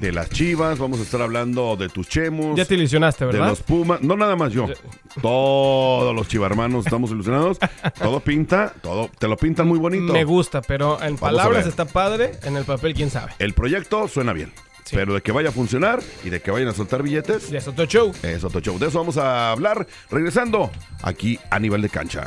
de 0.00 0.12
las 0.12 0.30
chivas. 0.30 0.78
Vamos 0.78 1.00
a 1.00 1.02
estar 1.02 1.20
hablando 1.22 1.76
de 1.76 1.88
tus 1.88 2.08
chemos. 2.08 2.56
Ya 2.56 2.64
te 2.64 2.74
ilusionaste, 2.74 3.24
de 3.26 3.32
¿verdad? 3.32 3.48
los 3.48 3.62
Pumas, 3.62 4.00
no 4.02 4.16
nada 4.16 4.36
más 4.36 4.52
yo. 4.52 4.66
Todos 5.22 6.14
los 6.14 6.28
chivarmanos 6.28 6.84
estamos 6.86 7.10
ilusionados. 7.10 7.58
Todo 7.98 8.20
pinta, 8.20 8.72
todo 8.82 9.10
te 9.18 9.28
lo 9.28 9.36
pintan 9.36 9.66
muy 9.68 9.78
bonito. 9.78 10.12
Me 10.12 10.24
gusta, 10.24 10.60
pero 10.62 11.00
en 11.02 11.16
palabras 11.16 11.66
está 11.66 11.84
padre, 11.84 12.32
en 12.42 12.56
el 12.56 12.64
papel 12.64 12.94
quién 12.94 13.10
sabe. 13.10 13.32
El 13.38 13.54
proyecto 13.54 14.08
suena 14.08 14.32
bien, 14.32 14.52
Sí. 14.84 14.96
pero 14.96 15.14
de 15.14 15.22
que 15.22 15.32
vaya 15.32 15.48
a 15.48 15.52
funcionar 15.52 16.00
y 16.24 16.30
de 16.30 16.40
que 16.42 16.50
vayan 16.50 16.68
a 16.68 16.72
soltar 16.74 17.02
billetes, 17.02 17.48
Ya 17.50 17.58
es 17.58 17.68
otro 17.68 17.86
show. 17.86 18.12
es 18.22 18.44
otro 18.44 18.60
show. 18.60 18.78
De 18.78 18.88
eso 18.88 18.98
vamos 18.98 19.16
a 19.16 19.50
hablar 19.50 19.86
regresando 20.10 20.70
aquí 21.02 21.38
a 21.50 21.58
nivel 21.58 21.80
de 21.82 21.88
cancha. 21.88 22.26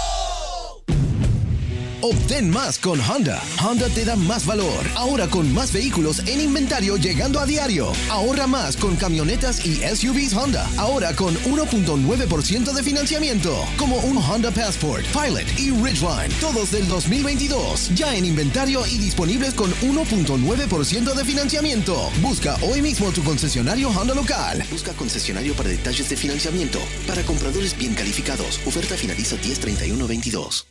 Obtén 2.01 2.49
más 2.49 2.79
con 2.79 2.99
Honda. 2.99 3.41
Honda 3.63 3.87
te 3.89 4.03
da 4.03 4.15
más 4.15 4.45
valor. 4.45 4.85
Ahora 4.95 5.27
con 5.27 5.53
más 5.53 5.71
vehículos 5.71 6.19
en 6.25 6.41
inventario 6.41 6.97
llegando 6.97 7.39
a 7.39 7.45
diario. 7.45 7.91
Ahorra 8.09 8.47
más 8.47 8.75
con 8.75 8.95
camionetas 8.95 9.63
y 9.65 9.75
SUVs 9.77 10.33
Honda. 10.33 10.67
Ahora 10.77 11.15
con 11.15 11.35
1.9% 11.35 12.73
de 12.73 12.83
financiamiento. 12.83 13.55
Como 13.77 13.97
un 13.97 14.17
Honda 14.17 14.49
Passport, 14.49 15.05
Pilot 15.07 15.47
y 15.59 15.69
Ridgeline. 15.69 16.33
Todos 16.39 16.71
del 16.71 16.87
2022. 16.87 17.91
Ya 17.93 18.15
en 18.15 18.25
inventario 18.25 18.83
y 18.87 18.97
disponibles 18.97 19.53
con 19.53 19.71
1.9% 19.81 21.13
de 21.13 21.25
financiamiento. 21.25 22.09
Busca 22.21 22.57
hoy 22.63 22.81
mismo 22.81 23.11
tu 23.11 23.23
concesionario 23.23 23.89
Honda 23.89 24.15
local. 24.15 24.63
Busca 24.71 24.93
concesionario 24.93 25.53
para 25.53 25.69
detalles 25.69 26.09
de 26.09 26.15
financiamiento. 26.15 26.79
Para 27.05 27.21
compradores 27.23 27.77
bien 27.77 27.93
calificados. 27.93 28.59
Oferta 28.65 28.95
finaliza 28.95 29.35
103122. 29.37 30.70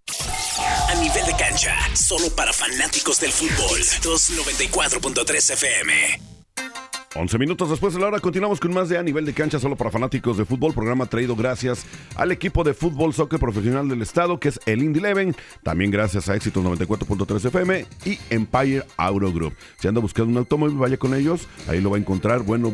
A 0.88 0.94
nivel 0.94 1.26
de 1.26 1.36
cancha, 1.36 1.76
solo 1.94 2.34
para 2.34 2.50
fanáticos 2.52 3.20
del 3.20 3.32
fútbol. 3.32 3.80
294.3 3.80 5.52
FM. 5.52 6.37
11 7.18 7.36
minutos 7.36 7.68
después 7.68 7.94
de 7.94 8.00
la 8.00 8.06
hora 8.06 8.20
continuamos 8.20 8.60
con 8.60 8.72
más 8.72 8.88
de 8.88 8.96
A 8.96 9.02
Nivel 9.02 9.24
de 9.24 9.34
Cancha 9.34 9.58
solo 9.58 9.74
para 9.74 9.90
fanáticos 9.90 10.38
de 10.38 10.44
fútbol, 10.44 10.72
programa 10.72 11.06
traído 11.06 11.34
gracias 11.34 11.84
al 12.14 12.30
equipo 12.30 12.62
de 12.62 12.74
fútbol 12.74 13.12
soccer 13.12 13.40
profesional 13.40 13.88
del 13.88 14.02
estado 14.02 14.38
que 14.38 14.50
es 14.50 14.60
el 14.66 14.84
Indy 14.84 15.00
Eleven, 15.00 15.34
también 15.64 15.90
gracias 15.90 16.28
a 16.28 16.36
Éxitos 16.36 16.64
94.3 16.64 17.44
FM 17.46 17.86
y 18.04 18.20
Empire 18.30 18.84
Auto 18.96 19.32
Group. 19.32 19.54
Si 19.80 19.88
anda 19.88 20.00
buscando 20.00 20.30
un 20.30 20.36
automóvil, 20.36 20.76
vaya 20.76 20.96
con 20.96 21.12
ellos, 21.12 21.48
ahí 21.66 21.80
lo 21.80 21.90
va 21.90 21.96
a 21.96 22.00
encontrar 22.00 22.42
bueno 22.42 22.72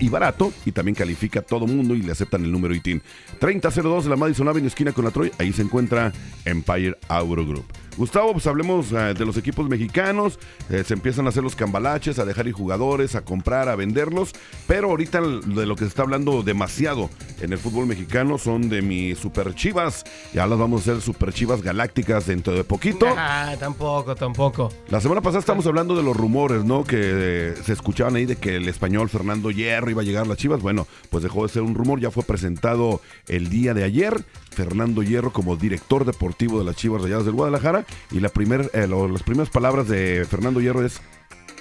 y 0.00 0.08
barato 0.10 0.52
y 0.66 0.72
también 0.72 0.94
califica 0.94 1.40
a 1.40 1.42
todo 1.42 1.66
mundo 1.66 1.94
y 1.94 2.02
le 2.02 2.12
aceptan 2.12 2.44
el 2.44 2.52
número 2.52 2.74
ITIN. 2.74 3.00
3002 3.38 4.04
de 4.04 4.10
la 4.10 4.16
Madison 4.16 4.48
Avenue, 4.48 4.68
esquina 4.68 4.92
con 4.92 5.06
la 5.06 5.12
Troy, 5.12 5.32
ahí 5.38 5.50
se 5.54 5.62
encuentra 5.62 6.12
Empire 6.44 6.94
Auto 7.08 7.46
Group. 7.46 7.64
Gustavo, 7.98 8.32
pues 8.32 8.46
hablemos 8.46 8.92
eh, 8.92 9.12
de 9.12 9.26
los 9.26 9.36
equipos 9.36 9.68
mexicanos. 9.68 10.38
Eh, 10.70 10.84
se 10.84 10.94
empiezan 10.94 11.26
a 11.26 11.30
hacer 11.30 11.42
los 11.42 11.56
cambalaches, 11.56 12.20
a 12.20 12.24
dejar 12.24 12.46
ir 12.46 12.52
jugadores, 12.52 13.16
a 13.16 13.22
comprar, 13.22 13.68
a 13.68 13.74
venderlos. 13.74 14.32
Pero 14.68 14.90
ahorita 14.90 15.20
de 15.20 15.66
lo 15.66 15.74
que 15.74 15.80
se 15.80 15.88
está 15.88 16.02
hablando 16.02 16.44
demasiado 16.44 17.10
en 17.40 17.52
el 17.52 17.58
fútbol 17.58 17.86
mexicano 17.86 18.38
son 18.38 18.68
de 18.68 18.82
mis 18.82 19.18
super 19.18 19.52
chivas. 19.54 20.04
Ya 20.32 20.46
las 20.46 20.58
vamos 20.58 20.80
a 20.80 20.92
hacer 20.92 21.02
super 21.02 21.32
chivas 21.32 21.60
galácticas 21.60 22.26
dentro 22.26 22.54
de 22.54 22.62
poquito. 22.62 23.06
Ah, 23.16 23.56
tampoco, 23.58 24.14
tampoco. 24.14 24.72
La 24.90 25.00
semana 25.00 25.20
pasada 25.20 25.40
estamos 25.40 25.66
hablando 25.66 25.96
de 25.96 26.04
los 26.04 26.16
rumores, 26.16 26.64
¿no? 26.64 26.84
Que 26.84 26.98
eh, 27.00 27.54
se 27.64 27.72
escuchaban 27.72 28.14
ahí 28.14 28.26
de 28.26 28.36
que 28.36 28.56
el 28.56 28.68
español 28.68 29.08
Fernando 29.08 29.50
Hierro 29.50 29.90
iba 29.90 30.02
a 30.02 30.04
llegar 30.04 30.24
a 30.24 30.28
las 30.28 30.38
chivas. 30.38 30.62
Bueno, 30.62 30.86
pues 31.10 31.24
dejó 31.24 31.42
de 31.42 31.52
ser 31.52 31.62
un 31.62 31.74
rumor, 31.74 31.98
ya 31.98 32.12
fue 32.12 32.22
presentado 32.22 33.00
el 33.26 33.50
día 33.50 33.74
de 33.74 33.82
ayer. 33.82 34.24
Fernando 34.50 35.02
Hierro 35.02 35.32
como 35.32 35.56
director 35.56 36.04
deportivo 36.04 36.58
de 36.58 36.64
las 36.64 36.76
Chivas 36.76 37.02
Rayadas 37.02 37.24
del 37.24 37.34
Guadalajara. 37.34 37.86
Y 38.10 38.20
la 38.20 38.30
eh, 38.72 38.86
las 38.86 39.22
primeras 39.22 39.50
palabras 39.50 39.88
de 39.88 40.26
Fernando 40.28 40.60
Hierro 40.60 40.84
es, 40.84 41.00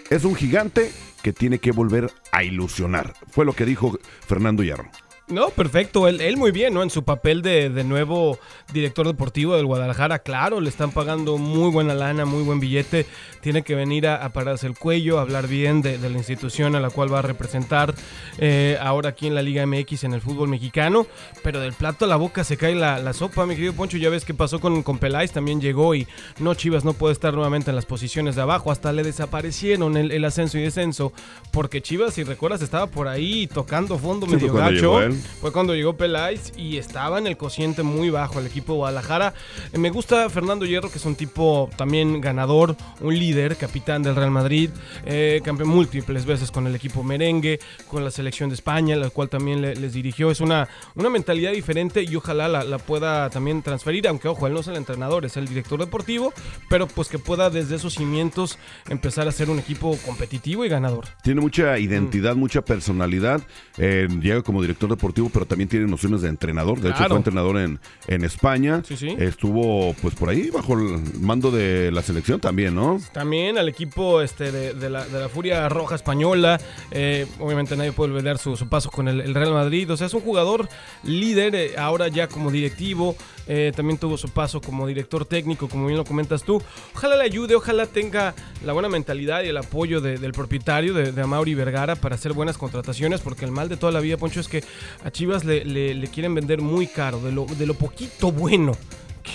es 0.10 0.24
un 0.24 0.36
gigante 0.36 0.92
que 1.22 1.34
tiene 1.34 1.60
que 1.60 1.72
volver 1.72 2.12
a 2.32 2.44
ilusionar. 2.44 3.14
Fue 3.30 3.46
lo 3.46 3.54
que 3.54 3.66
dijo 3.66 4.00
Fernando 4.26 4.64
Hierro. 4.64 4.90
No, 5.30 5.50
perfecto. 5.50 6.08
Él, 6.08 6.38
muy 6.38 6.52
bien, 6.52 6.74
¿no? 6.74 6.84
En 6.84 6.90
su 6.90 7.04
papel 7.04 7.42
de, 7.42 7.70
nuevo 7.84 8.40
director 8.72 9.06
deportivo 9.06 9.58
del 9.58 9.66
Guadalajara, 9.66 10.20
claro, 10.20 10.62
le 10.62 10.70
están 10.70 10.92
pagando 10.92 11.38
muy 11.38 11.70
buena 11.70 11.94
lana, 11.94 12.24
muy 12.24 12.44
buen 12.44 12.62
billete. 12.62 13.06
Tiene 13.42 13.62
que 13.62 13.76
venir 13.76 14.08
a, 14.08 14.30
pararse 14.30 14.68
el 14.68 14.78
cuello, 14.78 15.20
hablar 15.20 15.48
bien 15.48 15.82
de, 15.82 15.98
la 15.98 16.18
institución 16.18 16.78
a 16.78 16.80
la 16.80 16.92
cual 16.92 17.14
va 17.14 17.20
a 17.20 17.24
representar 17.24 17.94
eh, 18.38 18.78
ahora 18.80 19.10
aquí 19.10 19.28
en 19.28 19.36
la 19.36 19.42
Liga 19.42 19.66
MX 19.66 20.06
en 20.06 20.14
el 20.14 20.22
fútbol 20.22 20.48
mexicano. 20.48 21.06
Pero 21.44 21.60
del 21.60 21.74
plato 21.74 22.06
a 22.06 22.08
la 22.08 22.16
boca 22.16 22.46
se 22.46 22.56
cae 22.56 22.74
la, 22.74 23.12
sopa, 23.12 23.46
mi 23.46 23.56
querido 23.56 23.74
Poncho. 23.74 23.98
Ya 23.98 24.10
ves 24.10 24.24
qué 24.24 24.34
pasó 24.34 24.62
con, 24.62 24.82
con 24.82 24.98
Peláez, 24.98 25.34
también 25.34 25.60
llegó 25.60 25.94
y 25.94 26.08
no, 26.40 26.54
Chivas 26.54 26.86
no 26.86 26.94
puede 26.94 27.12
estar 27.12 27.34
nuevamente 27.34 27.70
en 27.70 27.76
las 27.76 27.86
posiciones 27.86 28.38
de 28.38 28.44
abajo. 28.44 28.72
Hasta 28.72 28.94
le 28.94 29.04
desaparecieron 29.04 29.98
el, 29.98 30.24
ascenso 30.24 30.58
y 30.58 30.62
descenso. 30.62 31.12
Porque 31.52 31.82
Chivas, 31.82 32.14
si 32.14 32.24
recuerdas, 32.24 32.62
estaba 32.62 32.88
por 32.88 33.10
ahí 33.10 33.48
tocando 33.48 33.98
fondo 33.98 34.26
medio 34.26 34.54
gacho 34.54 35.17
fue 35.18 35.52
cuando 35.52 35.76
llegó 35.76 35.98
Peláez 35.98 36.52
y 36.58 36.78
estaba 36.78 37.18
en 37.18 37.28
el 37.28 37.38
cociente 37.38 37.84
muy 37.84 38.10
bajo 38.10 38.40
el 38.40 38.48
equipo 38.48 38.76
Guadalajara. 38.76 39.34
Eh, 39.74 39.78
me 39.78 39.90
gusta 39.90 40.30
Fernando 40.30 40.66
Hierro, 40.66 40.90
que 40.90 40.98
es 40.98 41.06
un 41.06 41.16
tipo 41.16 41.70
también 41.78 42.22
ganador, 42.22 42.76
un 43.02 43.18
líder, 43.18 43.56
capitán 43.56 44.04
del 44.04 44.16
Real 44.16 44.32
Madrid, 44.32 44.70
eh, 45.06 45.42
campeón 45.44 45.70
múltiples 45.70 46.26
veces 46.26 46.52
con 46.52 46.68
el 46.68 46.76
equipo 46.76 47.04
merengue, 47.04 47.60
con 47.88 48.04
la 48.04 48.12
selección 48.12 48.50
de 48.50 48.56
España, 48.56 48.96
la 48.96 49.10
cual 49.10 49.30
también 49.30 49.62
les 49.62 49.94
dirigió. 49.94 50.32
Es 50.32 50.42
una, 50.42 50.68
una 50.96 51.10
mentalidad 51.10 51.52
diferente 51.52 52.04
y 52.04 52.16
ojalá 52.16 52.48
la, 52.48 52.78
pueda 52.78 53.30
también 53.30 53.62
transferir, 53.62 54.08
aunque 54.08 54.28
ojo, 54.28 54.48
él 54.48 54.54
no 54.54 54.60
es 54.60 54.68
el 54.68 54.76
entrenador, 54.76 55.26
es 55.26 55.36
el 55.38 55.48
director 55.48 55.80
deportivo, 55.80 56.34
pero 56.70 56.88
pues 56.88 57.10
que 57.10 57.20
pueda 57.20 57.50
desde 57.50 57.76
esos 57.76 57.96
cimientos 57.96 58.58
empezar 58.90 59.28
a 59.28 59.32
ser 59.32 59.50
un 59.50 59.60
equipo 59.60 59.98
competitivo 60.06 60.64
y 60.64 60.70
ganador. 60.70 61.06
Tiene 61.24 61.42
mucha 61.42 61.78
identidad, 61.80 62.36
mucha 62.36 62.62
personalidad, 62.62 63.42
eh, 63.78 64.08
llega 64.22 64.42
como 64.42 64.62
director 64.62 64.90
deportivo 64.90 65.07
pero 65.32 65.46
también 65.46 65.70
tiene 65.70 65.88
nociones 65.88 66.22
de 66.22 66.30
entrenador. 66.30 66.80
De 66.80 66.90
hecho, 66.90 67.06
fue 67.08 67.18
entrenador 67.18 67.58
en, 67.58 67.80
en 68.08 68.24
España. 68.24 68.82
Estuvo 69.18 69.94
pues 70.02 70.16
por 70.16 70.30
ahí 70.30 70.50
bajo 70.50 70.74
el 70.74 71.02
mando 71.20 71.52
de 71.52 71.92
la 71.92 72.02
selección 72.02 72.40
también, 72.40 72.76
¿no? 72.76 73.00
También 73.14 73.58
al 73.58 73.70
equipo 73.70 74.22
este, 74.22 74.52
de, 74.52 74.90
la, 74.90 75.06
Furia 75.34 75.68
Roja 75.70 75.96
Española. 75.96 76.60
Eh, 76.92 77.26
obviamente 77.40 77.76
nadie 77.76 77.92
puede 77.92 78.14
olvidar 78.14 78.38
su, 78.38 78.56
paso 78.70 78.90
con 78.90 79.08
el, 79.08 79.34
Real 79.34 79.54
Madrid. 79.54 79.92
O 79.92 79.98
sea, 79.98 80.08
es 80.08 80.14
un 80.14 80.22
jugador 80.22 80.68
líder, 81.04 81.56
eh, 81.56 81.78
ahora 81.78 82.08
ya 82.08 82.28
como 82.28 82.52
directivo. 82.52 83.16
Eh, 83.50 83.72
también 83.76 83.98
tuvo 83.98 84.18
su 84.18 84.30
paso 84.30 84.60
como 84.60 84.86
director 84.86 85.26
técnico, 85.26 85.70
como 85.70 85.86
bien 85.88 85.98
lo 85.98 86.06
comentas 86.06 86.44
tú. 86.44 86.62
Ojalá 86.94 87.16
le 87.16 87.24
ayude, 87.24 87.56
ojalá 87.56 87.86
tenga 87.86 88.36
la 88.66 88.74
buena 88.74 88.90
mentalidad 88.90 89.44
y 89.44 89.48
el 89.48 89.58
apoyo 89.58 90.02
del 90.02 90.32
propietario, 90.34 90.94
de, 90.94 91.12
de 91.12 91.22
Amaury 91.22 91.54
Vergara, 91.54 91.96
para 91.96 92.16
hacer 92.16 92.34
buenas 92.34 92.58
contrataciones, 92.58 93.22
porque 93.22 93.46
el 93.46 93.52
mal 93.52 93.70
de 93.70 93.78
toda 93.78 93.92
la 93.92 94.00
vida, 94.00 94.18
Poncho, 94.18 94.42
es 94.42 94.48
que 94.48 94.64
a 95.04 95.12
Chivas 95.12 95.46
le, 95.46 96.10
quieren 96.14 96.36
vender 96.36 96.62
muy 96.62 96.88
caro, 96.88 97.20
de 97.20 97.32
lo, 97.32 97.46
de 97.46 97.66
lo 97.66 97.74
poquito 97.74 98.32
bueno 98.32 98.74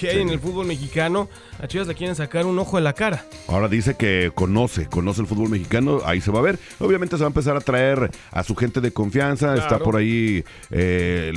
que 0.01 0.09
hay 0.09 0.21
en 0.21 0.31
el 0.31 0.41
fútbol 0.41 0.67
mexicano, 0.67 1.29
a 1.61 1.67
Chivas 1.67 1.87
le 1.87 1.95
quieren 1.95 2.17
sacar 2.17 2.47
un 2.47 2.59
ojo 2.59 2.77
de 2.77 2.83
la 2.83 2.93
cara. 2.93 3.25
Ahora 3.49 3.69
dice 3.69 3.95
que 3.95 4.33
conoce, 4.35 4.87
conoce 4.87 5.21
el 5.21 5.27
fútbol 5.27 5.51
mexicano, 5.51 6.01
ahí 6.05 6.21
se 6.21 6.31
va 6.31 6.39
a 6.41 6.43
ver. 6.43 6.59
Obviamente 6.79 7.17
se 7.17 7.23
va 7.23 7.27
a 7.27 7.29
empezar 7.29 7.57
a 7.57 7.61
traer 7.61 8.11
a 8.31 8.43
su 8.43 8.57
gente 8.57 8.81
de 8.81 8.93
confianza. 8.93 9.55
Está 9.55 9.79
por 9.79 9.97
ahí 9.97 10.45
eh, 10.71 11.31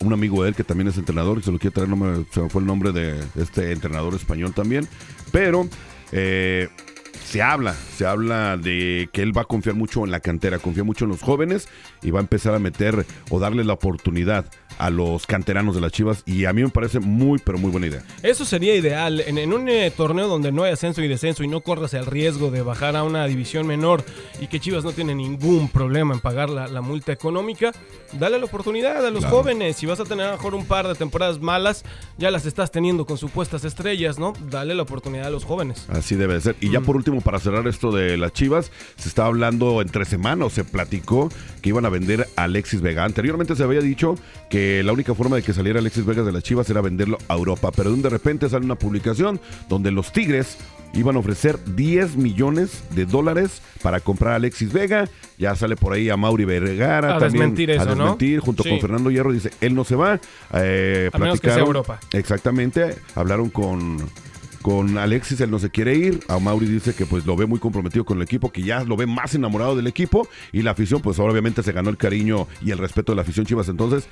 un 0.00 0.12
amigo 0.12 0.42
de 0.42 0.50
él 0.50 0.54
que 0.54 0.64
también 0.64 0.88
es 0.88 0.98
entrenador 0.98 1.38
y 1.38 1.42
se 1.42 1.52
lo 1.52 1.58
quiere 1.58 1.74
traer, 1.74 1.88
no 1.88 1.96
me, 1.96 2.24
se 2.32 2.40
me 2.40 2.48
fue 2.48 2.60
el 2.60 2.66
nombre 2.66 2.92
de 2.92 3.18
este 3.36 3.72
entrenador 3.72 4.14
español 4.14 4.52
también. 4.52 4.88
Pero 5.32 5.68
eh, 6.12 6.68
se 7.26 7.42
habla, 7.42 7.74
se 7.96 8.06
habla 8.06 8.56
de 8.56 9.08
que 9.12 9.20
él 9.20 9.36
va 9.36 9.42
a 9.42 9.46
confiar 9.46 9.74
mucho 9.74 10.04
en 10.04 10.12
la 10.12 10.20
cantera, 10.20 10.60
confía 10.60 10.84
mucho 10.84 11.04
en 11.04 11.10
los 11.10 11.22
jóvenes 11.22 11.68
y 12.02 12.12
va 12.12 12.20
a 12.20 12.22
empezar 12.22 12.54
a 12.54 12.60
meter 12.60 13.04
o 13.30 13.40
darle 13.40 13.64
la 13.64 13.72
oportunidad 13.72 14.46
a 14.78 14.90
los 14.90 15.26
canteranos 15.26 15.74
de 15.74 15.80
las 15.80 15.92
Chivas 15.92 16.22
y 16.26 16.44
a 16.44 16.52
mí 16.52 16.62
me 16.62 16.68
parece 16.70 17.00
muy, 17.00 17.38
pero 17.38 17.58
muy 17.58 17.70
buena 17.70 17.86
idea. 17.86 18.02
Eso 18.22 18.44
sería 18.44 18.74
ideal. 18.74 19.20
En, 19.26 19.38
en 19.38 19.52
un 19.52 19.68
eh, 19.68 19.90
torneo 19.96 20.28
donde 20.28 20.52
no 20.52 20.64
hay 20.64 20.72
ascenso 20.72 21.02
y 21.02 21.08
descenso 21.08 21.42
y 21.44 21.48
no 21.48 21.60
corras 21.60 21.94
el 21.94 22.06
riesgo 22.06 22.50
de 22.50 22.62
bajar 22.62 22.96
a 22.96 23.02
una 23.02 23.26
división 23.26 23.66
menor 23.66 24.04
y 24.40 24.46
que 24.48 24.60
Chivas 24.60 24.84
no 24.84 24.92
tiene 24.92 25.14
ningún 25.14 25.68
problema 25.68 26.14
en 26.14 26.20
pagar 26.20 26.50
la, 26.50 26.68
la 26.68 26.80
multa 26.80 27.12
económica, 27.12 27.72
dale 28.12 28.38
la 28.38 28.44
oportunidad 28.44 29.04
a 29.04 29.10
los 29.10 29.20
Claro. 29.20 29.36
jóvenes. 29.38 29.76
Si 29.76 29.86
vas 29.86 29.98
a 30.00 30.04
tener 30.04 30.26
a 30.26 30.30
lo 30.32 30.36
mejor 30.36 30.54
un 30.54 30.66
par 30.66 30.86
de 30.88 30.94
temporadas 30.94 31.40
malas, 31.40 31.84
ya 32.18 32.30
las 32.30 32.46
estás 32.46 32.70
teniendo 32.70 33.06
con 33.06 33.18
supuestas 33.18 33.64
estrellas, 33.64 34.18
¿no? 34.18 34.32
Dale 34.50 34.74
la 34.74 34.82
oportunidad 34.82 35.26
a 35.26 35.30
los 35.30 35.44
jóvenes. 35.44 35.86
Así 35.88 36.14
debe 36.16 36.34
de 36.34 36.40
ser. 36.40 36.56
Y 36.60 36.70
ya 36.70 36.80
por 36.80 36.96
último, 36.96 37.20
para 37.20 37.38
cerrar 37.38 37.66
esto 37.66 37.92
de 37.92 38.16
las 38.16 38.32
Chivas, 38.32 38.70
se 38.96 39.08
estaba 39.08 39.28
hablando 39.28 39.80
entre 39.82 40.04
semanas, 40.04 40.52
se 40.52 40.64
platicó 40.64 41.30
que 41.62 41.70
iban 41.70 41.86
a 41.86 41.88
vender 41.88 42.28
a 42.36 42.44
Alexis 42.44 42.80
Vega. 42.80 43.04
Anteriormente 43.04 43.56
se 43.56 43.62
había 43.62 43.80
dicho 43.80 44.16
que 44.50 44.65
la 44.84 44.92
única 44.92 45.14
forma 45.14 45.36
de 45.36 45.42
que 45.42 45.52
saliera 45.52 45.78
Alexis 45.80 46.04
Vega 46.04 46.22
de 46.22 46.32
las 46.32 46.42
Chivas 46.42 46.68
era 46.70 46.80
venderlo 46.80 47.18
a 47.28 47.34
Europa, 47.34 47.70
pero 47.74 47.94
de 47.94 48.08
repente 48.08 48.48
sale 48.48 48.64
una 48.64 48.76
publicación 48.76 49.40
donde 49.68 49.90
los 49.90 50.12
Tigres 50.12 50.58
iban 50.94 51.16
a 51.16 51.18
ofrecer 51.18 51.58
10 51.74 52.16
millones 52.16 52.82
de 52.94 53.04
dólares 53.04 53.60
para 53.82 54.00
comprar 54.00 54.32
a 54.32 54.36
Alexis 54.36 54.72
Vega. 54.72 55.08
Ya 55.36 55.54
sale 55.54 55.76
por 55.76 55.92
ahí 55.92 56.08
a 56.08 56.16
Mauri 56.16 56.44
Vergara 56.46 57.16
A 57.16 57.18
también 57.18 57.32
desmentir 57.54 57.70
eso, 57.70 57.82
a 57.82 57.94
¿no? 57.94 58.04
desmentir 58.04 58.40
junto 58.40 58.62
Sí. 58.62 58.70
con 58.70 58.80
Fernando 58.80 59.10
Hierro. 59.10 59.32
Dice, 59.32 59.50
él 59.60 59.74
no 59.74 59.84
se 59.84 59.94
va. 59.96 60.18
Eh, 60.54 61.10
A 61.12 61.18
menos 61.18 61.40
que 61.40 61.50
sea 61.50 61.58
Europa. 61.58 62.00
Exactamente. 62.12 62.96
Hablaron 63.14 63.50
con, 63.50 63.98
con 64.62 64.96
Alexis, 64.96 65.40
él 65.42 65.50
no 65.50 65.58
se 65.58 65.68
quiere 65.70 65.94
ir. 65.96 66.20
A 66.28 66.38
Mauri 66.38 66.66
dice 66.66 66.94
que 66.94 67.04
pues 67.04 67.26
lo 67.26 67.36
ve 67.36 67.44
muy 67.44 67.58
comprometido 67.58 68.04
con 68.06 68.16
el 68.16 68.22
equipo, 68.22 68.50
que 68.50 68.62
ya 68.62 68.82
lo 68.84 68.96
ve 68.96 69.04
más 69.06 69.34
enamorado 69.34 69.76
del 69.76 69.86
equipo. 69.88 70.26
Y 70.52 70.62
la 70.62 70.70
afición, 70.70 71.02
pues 71.02 71.18
obviamente 71.18 71.62
se 71.62 71.72
ganó 71.72 71.90
el 71.90 71.98
cariño 71.98 72.48
y 72.62 72.70
el 72.70 72.78
respeto 72.78 73.12
de 73.12 73.16
la 73.16 73.22
afición 73.22 73.44
Chivas. 73.44 73.68
Entonces, 73.68 74.08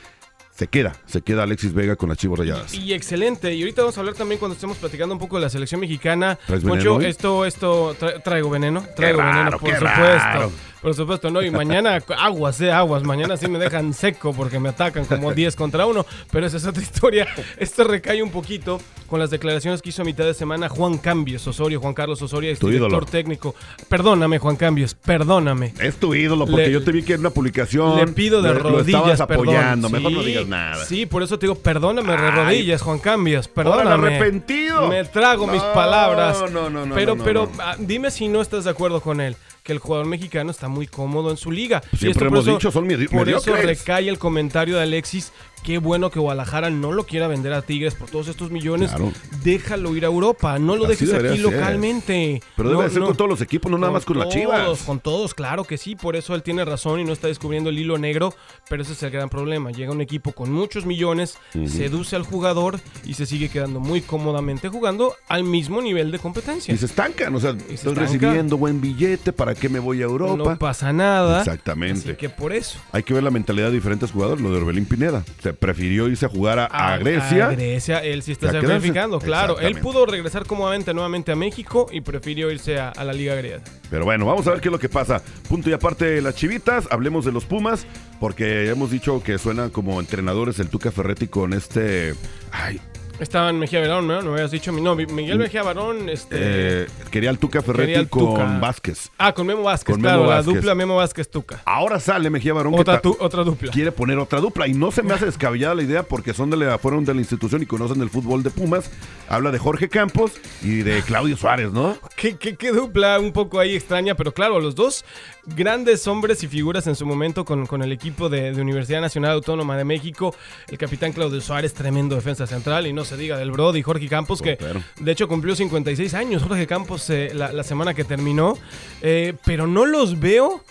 se 0.54 0.68
queda, 0.68 0.94
se 1.06 1.20
queda 1.22 1.42
Alexis 1.42 1.72
Vega 1.74 1.96
con 1.96 2.08
las 2.08 2.18
Chivas 2.18 2.38
Rayadas. 2.38 2.74
Y 2.74 2.92
excelente. 2.92 3.52
Y 3.54 3.62
ahorita 3.62 3.82
vamos 3.82 3.96
a 3.96 4.00
hablar 4.00 4.14
también 4.14 4.38
cuando 4.38 4.54
estemos 4.54 4.76
platicando 4.76 5.12
un 5.14 5.18
poco 5.18 5.36
de 5.36 5.42
la 5.42 5.48
selección 5.50 5.80
mexicana. 5.80 6.38
¿Traes 6.46 6.62
Poncho, 6.62 7.00
esto, 7.00 7.44
esto, 7.44 7.96
tra- 7.98 8.22
traigo 8.22 8.50
veneno. 8.50 8.84
Traigo 8.94 9.18
raro, 9.18 9.36
veneno, 9.38 9.58
por 9.58 9.70
supuesto. 9.70 9.84
raro. 9.84 10.52
Por 10.80 10.94
supuesto, 10.94 11.30
no. 11.30 11.42
Y 11.42 11.50
mañana 11.50 11.98
aguas, 12.18 12.60
eh, 12.60 12.70
aguas. 12.70 13.02
Mañana 13.04 13.36
sí 13.38 13.48
me 13.48 13.58
dejan 13.58 13.94
seco 13.94 14.32
porque 14.34 14.60
me 14.60 14.68
atacan 14.68 15.06
como 15.06 15.32
10 15.34 15.56
contra 15.56 15.86
1. 15.86 16.04
Pero 16.30 16.46
esa 16.46 16.58
es 16.58 16.66
otra 16.66 16.82
historia. 16.82 17.26
Esto 17.56 17.84
recae 17.84 18.22
un 18.22 18.30
poquito 18.30 18.78
con 19.08 19.18
las 19.18 19.30
declaraciones 19.30 19.80
que 19.80 19.88
hizo 19.88 20.02
a 20.02 20.04
mitad 20.04 20.24
de 20.24 20.34
semana 20.34 20.68
Juan 20.68 20.98
Cambios 20.98 21.46
Osorio, 21.46 21.80
Juan 21.80 21.94
Carlos 21.94 22.20
Osorio, 22.20 22.50
ex 22.50 22.60
director 22.60 22.90
ídolo. 22.90 23.06
técnico. 23.06 23.54
Perdóname, 23.88 24.38
Juan 24.38 24.56
Cambios, 24.56 24.94
perdóname. 24.94 25.72
Es 25.80 25.96
tu 25.96 26.14
ídolo, 26.14 26.46
porque 26.46 26.66
Le- 26.66 26.72
yo 26.72 26.84
te 26.84 26.92
vi 26.92 27.02
que 27.02 27.14
en 27.14 27.20
una 27.20 27.30
publicación 27.30 27.96
Le 27.96 28.06
pido 28.08 28.42
de 28.42 28.52
rodillas, 28.52 29.00
lo 29.02 29.12
estabas 29.12 29.20
apoyando. 29.22 29.88
perdón. 29.88 30.12
Mejor 30.12 30.12
no 30.12 30.22
digas 30.44 30.48
nada. 30.48 30.84
Sí, 30.84 31.06
por 31.06 31.22
eso 31.22 31.38
te 31.38 31.46
digo, 31.46 31.54
perdóname 31.58 32.12
Ay. 32.12 32.30
rodillas, 32.30 32.82
Juan 32.82 32.98
Cambios, 32.98 33.50
Órale, 33.54 33.70
perdóname. 33.70 34.06
arrepentido. 34.16 34.88
Me 34.88 35.04
trago 35.04 35.46
mis 35.46 35.62
palabras. 35.62 36.40
no, 36.52 36.70
no, 36.70 36.86
no, 36.86 36.94
Pero, 36.94 37.14
no, 37.16 37.24
pero 37.24 37.50
ah, 37.58 37.76
dime 37.78 38.10
si 38.10 38.28
no 38.28 38.40
estás 38.40 38.64
de 38.64 38.70
acuerdo 38.70 39.00
con 39.00 39.20
él, 39.20 39.36
que 39.62 39.72
el 39.72 39.78
jugador 39.78 40.06
mexicano 40.06 40.50
está 40.50 40.68
muy 40.68 40.86
cómodo 40.86 41.30
en 41.30 41.36
su 41.36 41.50
liga. 41.50 41.82
Y 41.92 41.96
Siempre 41.96 42.28
por 42.28 42.36
hemos 42.38 42.46
eso- 42.46 42.56
dicho, 42.56 42.70
son 42.70 42.86
medi- 42.86 43.08
Por 43.08 43.28
eso 43.28 43.50
mediocres. 43.50 43.78
recae 43.80 44.08
el 44.08 44.18
comentario 44.18 44.76
de 44.76 44.82
Alexis. 44.82 45.32
Qué 45.64 45.78
bueno 45.78 46.10
que 46.10 46.20
Guadalajara 46.20 46.68
no 46.68 46.92
lo 46.92 47.04
quiera 47.06 47.26
vender 47.26 47.54
a 47.54 47.62
Tigres 47.62 47.94
por 47.94 48.10
todos 48.10 48.28
estos 48.28 48.50
millones. 48.50 48.90
Claro. 48.90 49.10
Déjalo 49.42 49.96
ir 49.96 50.04
a 50.04 50.08
Europa, 50.08 50.58
no 50.58 50.76
lo 50.76 50.84
Así 50.84 51.06
dejes 51.06 51.14
aquí 51.14 51.28
ser. 51.28 51.40
localmente. 51.40 52.42
Pero 52.54 52.68
No, 52.70 52.78
debe 52.80 52.90
ser 52.90 53.00
no. 53.00 53.06
con 53.06 53.16
todos 53.16 53.30
los 53.30 53.40
equipos, 53.40 53.72
no 53.72 53.78
nada 53.78 53.90
más 53.92 54.04
con 54.04 54.18
las 54.18 54.28
todos, 54.28 54.34
Chivas. 54.40 54.82
Con 54.82 55.00
todos, 55.00 55.32
claro 55.32 55.64
que 55.64 55.78
sí. 55.78 55.96
Por 55.96 56.16
eso 56.16 56.34
él 56.34 56.42
tiene 56.42 56.66
razón 56.66 57.00
y 57.00 57.04
no 57.04 57.14
está 57.14 57.28
descubriendo 57.28 57.70
el 57.70 57.78
hilo 57.78 57.96
negro. 57.96 58.34
Pero 58.68 58.82
ese 58.82 58.92
es 58.92 59.02
el 59.02 59.10
gran 59.10 59.30
problema. 59.30 59.70
Llega 59.70 59.90
un 59.90 60.02
equipo 60.02 60.32
con 60.32 60.52
muchos 60.52 60.84
millones, 60.84 61.38
seduce 61.66 62.14
al 62.14 62.24
jugador 62.24 62.78
y 63.06 63.14
se 63.14 63.24
sigue 63.24 63.48
quedando 63.48 63.80
muy 63.80 64.02
cómodamente 64.02 64.68
jugando 64.68 65.14
al 65.28 65.44
mismo 65.44 65.80
nivel 65.80 66.10
de 66.12 66.18
competencia. 66.18 66.74
Y 66.74 66.76
se 66.76 66.84
estancan, 66.84 67.34
o 67.34 67.40
sea, 67.40 67.52
se 67.52 67.56
estoy 67.58 67.74
estanca. 67.92 68.00
recibiendo 68.02 68.58
buen 68.58 68.82
billete, 68.82 69.32
¿para 69.32 69.54
qué 69.54 69.70
me 69.70 69.78
voy 69.78 70.02
a 70.02 70.04
Europa? 70.04 70.36
No 70.52 70.58
pasa 70.58 70.92
nada. 70.92 71.38
Exactamente. 71.38 72.00
Así 72.10 72.14
que 72.18 72.28
por 72.28 72.52
eso. 72.52 72.78
Hay 72.92 73.02
que 73.02 73.14
ver 73.14 73.22
la 73.22 73.30
mentalidad 73.30 73.68
de 73.68 73.72
diferentes 73.74 74.10
jugadores. 74.12 74.42
Lo 74.42 74.50
de 74.50 74.58
Orbelín 74.58 74.84
Pineda. 74.84 75.24
Se 75.42 75.53
prefirió 75.54 76.08
irse 76.08 76.26
a 76.26 76.28
jugar 76.28 76.58
a, 76.58 76.66
a 76.66 76.98
Grecia. 76.98 77.48
A 77.48 77.52
Grecia, 77.52 77.98
él 77.98 78.22
sí 78.22 78.32
está 78.32 78.52
sacrificando, 78.52 79.18
claro. 79.18 79.58
Él 79.58 79.78
pudo 79.80 80.06
regresar 80.06 80.46
cómodamente 80.46 80.92
nuevamente 80.94 81.32
a 81.32 81.36
México 81.36 81.88
y 81.90 82.00
prefirió 82.00 82.50
irse 82.50 82.78
a, 82.78 82.90
a 82.90 83.04
la 83.04 83.12
Liga 83.12 83.34
Griega. 83.34 83.60
Pero 83.90 84.04
bueno, 84.04 84.26
vamos 84.26 84.46
a 84.46 84.50
ver 84.50 84.60
qué 84.60 84.68
es 84.68 84.72
lo 84.72 84.78
que 84.78 84.88
pasa. 84.88 85.22
Punto 85.48 85.70
y 85.70 85.72
aparte 85.72 86.04
de 86.04 86.22
las 86.22 86.34
chivitas, 86.34 86.88
hablemos 86.90 87.24
de 87.24 87.32
los 87.32 87.44
Pumas, 87.44 87.86
porque 88.20 88.68
hemos 88.68 88.90
dicho 88.90 89.22
que 89.22 89.38
suenan 89.38 89.70
como 89.70 90.00
entrenadores 90.00 90.58
el 90.58 90.68
Tuca 90.68 90.90
Ferretti 90.90 91.28
con 91.28 91.52
este. 91.52 92.14
Ay, 92.50 92.80
Estaban 93.20 93.58
Mejía 93.60 93.80
Barón, 93.80 94.08
¿no? 94.08 94.22
No 94.22 94.32
habías 94.32 94.50
dicho 94.50 94.72
mi 94.72 94.80
no, 94.80 94.96
Miguel 94.96 95.38
Mejía 95.38 95.62
Barón, 95.62 96.08
este. 96.08 96.36
eh, 96.82 96.86
quería 97.12 97.30
el 97.30 97.38
Tuca 97.38 97.62
Ferretti 97.62 98.06
con. 98.06 98.60
Vázquez. 98.60 99.10
ah, 99.18 99.32
con 99.32 99.46
Memo 99.46 99.62
Vázquez, 99.62 99.94
con 99.94 100.02
claro, 100.02 100.22
Memo 100.22 100.30
la 100.32 100.42
dupla 100.42 100.74
Memo 100.74 100.96
Vázquez 100.96 101.30
Tuca. 101.30 101.62
Ahora 101.64 102.00
sale 102.00 102.28
Mejía 102.28 102.52
Otra, 102.54 103.00
tu- 103.00 103.16
otra 103.20 103.44
dupla. 103.44 103.70
quiere 103.70 103.92
poner 103.92 104.18
otra 104.18 104.40
dupla 104.40 104.66
y 104.66 104.74
no 104.74 104.90
se 104.90 105.02
me 105.04 105.14
hace 105.14 105.24
descabellada 105.26 105.76
la 105.76 105.82
idea 105.82 106.02
porque 106.02 106.34
son 106.34 106.50
de 106.50 106.56
la, 106.56 106.76
fueron 106.78 107.04
de 107.04 107.14
la 107.14 107.20
institución 107.20 107.62
y 107.62 107.66
conocen 107.66 108.02
el 108.02 108.10
fútbol 108.10 108.42
de 108.42 108.50
Pumas. 108.50 108.90
Habla 109.28 109.52
de 109.52 109.58
Jorge 109.58 109.88
Campos 109.88 110.32
y 110.62 110.78
de 110.82 111.00
Claudio 111.02 111.36
Suárez, 111.36 111.72
¿no? 111.72 111.96
¿Qué, 112.16 112.36
qué, 112.36 112.56
qué 112.56 112.72
dupla 112.72 113.18
un 113.20 113.32
poco 113.32 113.60
ahí 113.60 113.74
extraña, 113.76 114.16
pero 114.16 114.34
claro, 114.34 114.58
los 114.60 114.74
dos 114.74 115.04
grandes 115.46 116.06
hombres 116.08 116.42
y 116.42 116.48
figuras 116.48 116.86
en 116.88 116.94
su 116.96 117.06
momento 117.06 117.44
con, 117.44 117.66
con 117.66 117.82
el 117.82 117.92
equipo 117.92 118.28
de, 118.28 118.52
de 118.52 118.60
Universidad 118.60 119.00
Nacional 119.00 119.32
Autónoma 119.32 119.76
de 119.76 119.84
México, 119.84 120.34
el 120.68 120.78
capitán 120.78 121.12
Claudio 121.12 121.40
Suárez, 121.40 121.72
tremendo 121.74 122.16
defensa 122.16 122.46
central, 122.46 122.86
y 122.86 122.92
no 122.92 123.03
se 123.04 123.16
diga 123.16 123.36
del 123.38 123.50
Brody, 123.50 123.82
Jorge 123.82 124.08
Campos, 124.08 124.40
que 124.42 124.56
Portero. 124.56 124.82
de 125.00 125.12
hecho 125.12 125.28
cumplió 125.28 125.54
56 125.56 126.14
años, 126.14 126.42
Jorge 126.42 126.66
Campos 126.66 127.08
eh, 127.10 127.30
la, 127.34 127.52
la 127.52 127.62
semana 127.64 127.94
que 127.94 128.04
terminó, 128.04 128.56
eh, 129.02 129.34
pero 129.44 129.66
no 129.66 129.86
los 129.86 130.18
veo 130.20 130.62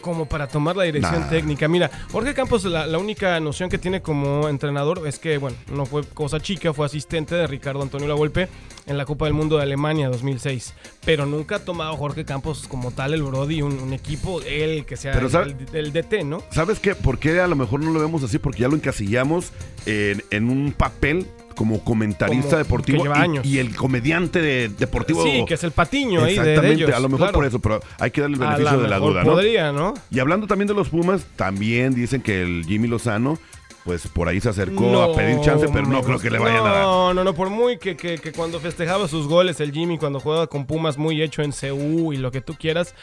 como 0.00 0.26
para 0.26 0.46
tomar 0.46 0.76
la 0.76 0.84
dirección 0.84 1.22
Nah. 1.22 1.28
técnica. 1.28 1.66
Mira, 1.66 1.90
Jorge 2.12 2.32
Campos, 2.32 2.64
la, 2.64 2.86
la 2.86 2.98
única 2.98 3.38
noción 3.40 3.68
que 3.68 3.78
tiene 3.78 4.00
como 4.00 4.48
entrenador 4.48 5.04
es 5.08 5.18
que, 5.18 5.38
bueno, 5.38 5.56
no 5.72 5.86
fue 5.86 6.04
cosa 6.04 6.38
chica, 6.38 6.72
fue 6.72 6.86
asistente 6.86 7.34
de 7.34 7.48
Ricardo 7.48 7.82
Antonio 7.82 8.06
Lavolpe 8.06 8.48
en 8.86 8.96
la 8.96 9.04
Copa 9.04 9.24
del 9.24 9.34
Mundo 9.34 9.56
de 9.56 9.64
Alemania 9.64 10.08
2006. 10.08 10.72
Pero 11.04 11.26
nunca 11.26 11.56
ha 11.56 11.58
tomado 11.58 11.96
Jorge 11.96 12.24
Campos 12.24 12.66
como 12.68 12.92
tal 12.92 13.12
el 13.12 13.24
Brody, 13.24 13.60
un, 13.60 13.76
un 13.80 13.92
equipo, 13.92 14.40
él 14.42 14.84
que 14.86 14.96
sea 14.96 15.12
Pero 15.12 15.26
el, 15.26 15.32
sabe- 15.32 15.56
el- 15.72 15.76
el 15.76 15.92
DT, 15.92 16.22
¿no? 16.24 16.44
¿Sabes 16.52 16.78
qué? 16.78 16.94
¿Por 16.94 17.18
qué 17.18 17.40
a 17.40 17.48
lo 17.48 17.56
mejor 17.56 17.80
no 17.80 17.90
lo 17.90 17.98
vemos 17.98 18.22
así? 18.22 18.38
Porque 18.38 18.60
ya 18.60 18.68
lo 18.68 18.76
encasillamos 18.76 19.50
en, 19.84 20.22
en 20.30 20.48
un 20.48 20.72
papel 20.72 21.26
como 21.58 21.82
comentarista 21.82 22.50
Como 22.50 22.58
deportivo 22.62 23.04
y, 23.04 23.08
años. 23.08 23.44
y 23.44 23.58
el 23.58 23.74
comediante 23.74 24.40
de- 24.40 24.68
deportivo. 24.68 25.24
Sí, 25.24 25.44
que 25.44 25.54
es 25.54 25.64
el 25.64 25.72
patiño 25.72 26.22
ahí 26.22 26.36
de- 26.36 26.42
de, 26.42 26.50
Exactamente, 26.52 26.84
ellos. 26.84 26.96
a 26.96 27.00
lo 27.00 27.08
mejor 27.08 27.18
claro. 27.26 27.32
por 27.34 27.44
eso, 27.46 27.58
pero 27.58 27.80
hay 27.98 28.12
que 28.12 28.20
darle 28.20 28.34
el 28.34 28.40
beneficio 28.40 28.76
la 28.76 28.82
de 28.84 28.88
la 28.88 28.98
duda, 29.00 29.24
¿no? 29.24 29.32
Podría, 29.32 29.72
¿no? 29.72 29.94
Y 30.12 30.20
hablando 30.20 30.46
también 30.46 30.68
de 30.68 30.74
los 30.74 30.88
Pumas, 30.88 31.26
también 31.34 31.94
dicen 31.94 32.22
que 32.22 32.42
el 32.42 32.64
Jimmy 32.64 32.86
Lozano, 32.86 33.40
pues 33.88 34.06
por 34.06 34.28
ahí 34.28 34.38
se 34.38 34.50
acercó 34.50 35.00
a 35.02 35.16
pedir 35.16 35.40
chance, 35.40 35.66
pero 35.72 35.86
no 35.86 36.02
creo 36.02 36.18
que 36.18 36.28
le 36.28 36.38
vayan 36.38 36.58
a 36.58 36.70
dar. 36.72 36.82
No, 36.82 37.14
no, 37.14 37.24
no, 37.24 37.32
por 37.32 37.48
muy 37.48 37.78
que, 37.78 37.96
que- 37.96 38.18
que 38.18 38.32
cuando 38.32 38.60
festejaba 38.60 39.08
sus 39.08 39.26
goles 39.26 39.60
el 39.60 39.72
Jimmy, 39.72 39.96
cuando 39.96 40.20
jugaba 40.20 40.46
con 40.46 40.66
Pumas 40.66 40.98
muy 40.98 41.22
hecho 41.22 41.40
en 41.40 41.52
CU 41.52 42.12
y 42.12 42.18
lo 42.18 42.30
que 42.30 42.42
tú 42.42 42.54
quieras, 42.54 42.94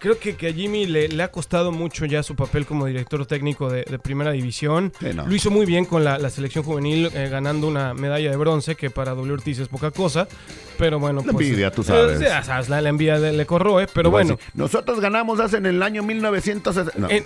creo 0.00 0.18
que, 0.18 0.34
que 0.34 0.48
a 0.48 0.52
Jimmy 0.52 0.86
le, 0.86 1.06
le 1.06 1.22
ha 1.22 1.30
costado 1.30 1.70
mucho 1.70 2.06
ya 2.06 2.24
su 2.24 2.34
papel 2.34 2.66
como 2.66 2.86
director 2.86 3.24
técnico 3.24 3.70
de, 3.70 3.84
de 3.88 3.98
primera 4.00 4.32
división. 4.32 4.92
Sí, 4.98 5.10
no. 5.14 5.28
Lo 5.28 5.32
hizo 5.32 5.52
muy 5.52 5.64
bien 5.64 5.84
con 5.84 6.02
la, 6.02 6.18
la 6.18 6.28
selección 6.28 6.64
juvenil, 6.64 7.08
eh, 7.14 7.28
ganando 7.30 7.68
una 7.68 7.94
medalla 7.94 8.28
de 8.28 8.36
bronce, 8.36 8.74
que 8.74 8.90
para 8.90 9.12
W 9.12 9.32
Ortiz 9.34 9.60
es 9.60 9.68
poca 9.68 9.92
cosa, 9.92 10.26
pero 10.76 10.98
bueno. 10.98 11.22
La 11.24 11.32
pues, 11.32 11.46
envidia, 11.46 11.70
tú 11.70 11.82
eh, 11.82 11.84
sabes. 11.84 12.18
ya 12.18 12.42
sabes, 12.42 12.68
la, 12.68 12.80
la 12.80 12.88
envidia 12.88 13.16
le, 13.16 13.32
le 13.32 13.46
corroe, 13.46 13.86
pero 13.94 14.08
Igual 14.08 14.24
bueno. 14.24 14.38
sí. 14.42 14.50
Nosotros 14.54 14.98
ganamos 14.98 15.38
hace 15.38 15.58
en 15.58 15.66
el 15.66 15.80
año 15.84 16.02
1960. 16.02 16.98
No, 16.98 17.08
En- 17.08 17.22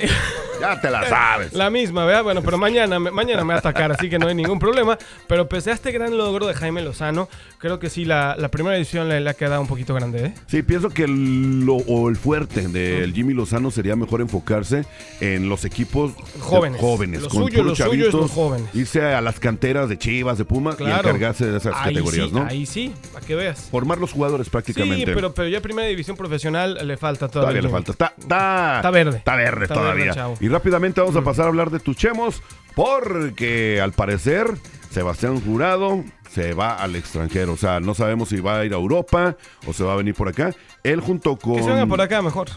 ya 0.61 0.79
te 0.83 0.90
la 0.90 1.02
sabes. 1.09 1.55
La 1.55 1.70
misma, 1.70 2.05
¿verdad? 2.05 2.24
Bueno, 2.24 2.42
pero 2.42 2.59
mañana, 2.59 2.98
me- 3.07 3.11
mañana 3.11 3.42
me 3.45 3.49
va 3.49 3.55
a 3.57 3.59
atacar, 3.59 3.92
así 3.92 4.09
que 4.09 4.19
no 4.19 4.29
hay 4.29 4.35
ningún 4.35 4.59
problema. 4.59 4.99
Pero 5.27 5.49
pese 5.49 5.71
a 5.71 5.75
este 5.75 5.92
gran 5.92 6.16
logro 6.16 6.47
de 6.47 6.55
Jaime 6.55 6.83
Lozano, 6.83 7.29
creo 7.59 7.79
que 7.79 7.90
sí, 7.90 8.05
la, 8.05 8.37
la 8.38 8.51
primera 8.51 8.77
edición 8.77 9.09
le, 9.09 9.21
le 9.21 9.31
ha 9.31 9.35
quedado 9.35 9.61
un 9.61 9.66
poquito 9.66 9.95
grande, 9.95 10.27
¿eh? 10.27 10.35
Sí, 10.47 10.62
pienso 10.62 10.90
que 10.90 11.07
lo, 11.09 11.77
o 11.77 12.09
el 12.09 12.16
fuerte 12.16 12.69
del 12.69 13.12
Jimmy 13.12 13.35
Lozano 13.35 13.71
sería 13.71 13.97
mejor 13.97 14.21
enfocarse 14.21 14.85
en 15.21 15.49
los 15.49 15.64
equipos 15.64 16.12
Jóvenes. 16.40 16.81
jóvenes 16.81 17.23
Lo 17.23 17.29
con 17.29 17.42
suyo- 17.45 17.62
lo 17.64 17.71
suyo 17.71 17.73
es 17.73 17.79
chavitos, 17.79 18.14
los 18.21 18.31
jóvenes. 18.31 18.69
Irse 18.75 19.03
a 19.05 19.21
las 19.21 19.40
canteras 19.40 19.88
de 19.88 19.99
Chivas, 19.99 20.38
de 20.38 20.45
Pumas 20.45 20.77
y 20.81 20.85
encargarse 20.85 21.47
de 21.47 21.57
esas 21.59 21.75
ahí 21.77 21.95
categorías, 21.95 22.29
sí, 22.29 22.35
¿no? 22.35 22.45
Ahí 22.47 22.66
sí, 22.66 22.92
para 23.12 23.25
que 23.27 23.35
veas. 23.35 23.69
Formar 23.71 23.99
los 23.99 24.12
jugadores 24.12 24.49
prácticamente. 24.51 25.07
Sí, 25.07 25.12
pero, 25.14 25.33
pero 25.35 25.49
ya 25.49 25.61
primera 25.61 25.88
división 25.88 26.16
profesional 26.16 26.79
le 26.87 26.97
falta 26.97 27.29
todavía. 27.29 27.61
Todavía 27.61 27.62
le 27.62 27.69
falta. 27.69 27.92
Está, 27.92 28.14
está, 28.19 28.77
Está 28.77 28.90
verde. 28.90 29.19
Está 29.19 29.37
verde 29.37 29.62
Está 29.64 29.75
todavía. 29.75 30.12
verde, 30.14 30.35
y 30.40 30.49
rápidamente 30.49 31.01
vamos 31.01 31.16
a 31.16 31.23
pasar 31.23 31.45
a 31.47 31.49
hablar 31.49 31.71
de 31.71 31.81
tus 31.81 31.97
chemos, 31.97 32.42
porque 32.77 33.81
al 33.81 33.93
parecer 33.93 34.53
Sebastián 34.91 35.41
Jurado 35.41 36.05
se 36.31 36.53
va 36.53 36.75
al 36.75 36.95
extranjero. 36.95 37.55
O 37.55 37.57
sea, 37.57 37.81
no 37.81 37.95
sabemos 37.95 38.29
si 38.29 38.39
va 38.41 38.59
a 38.59 38.65
ir 38.67 38.75
a 38.75 38.77
Europa 38.77 39.37
o 39.67 39.73
se 39.73 39.83
va 39.83 39.95
a 39.95 39.97
venir 39.97 40.15
por 40.15 40.29
acá. 40.29 40.55
Él 40.85 41.01
junto 41.01 41.37
con. 41.39 41.57
Que 41.57 41.62
se 41.62 41.71
venga 41.71 41.87
por 41.87 42.03
acá 42.03 42.21
mejor. 42.21 42.49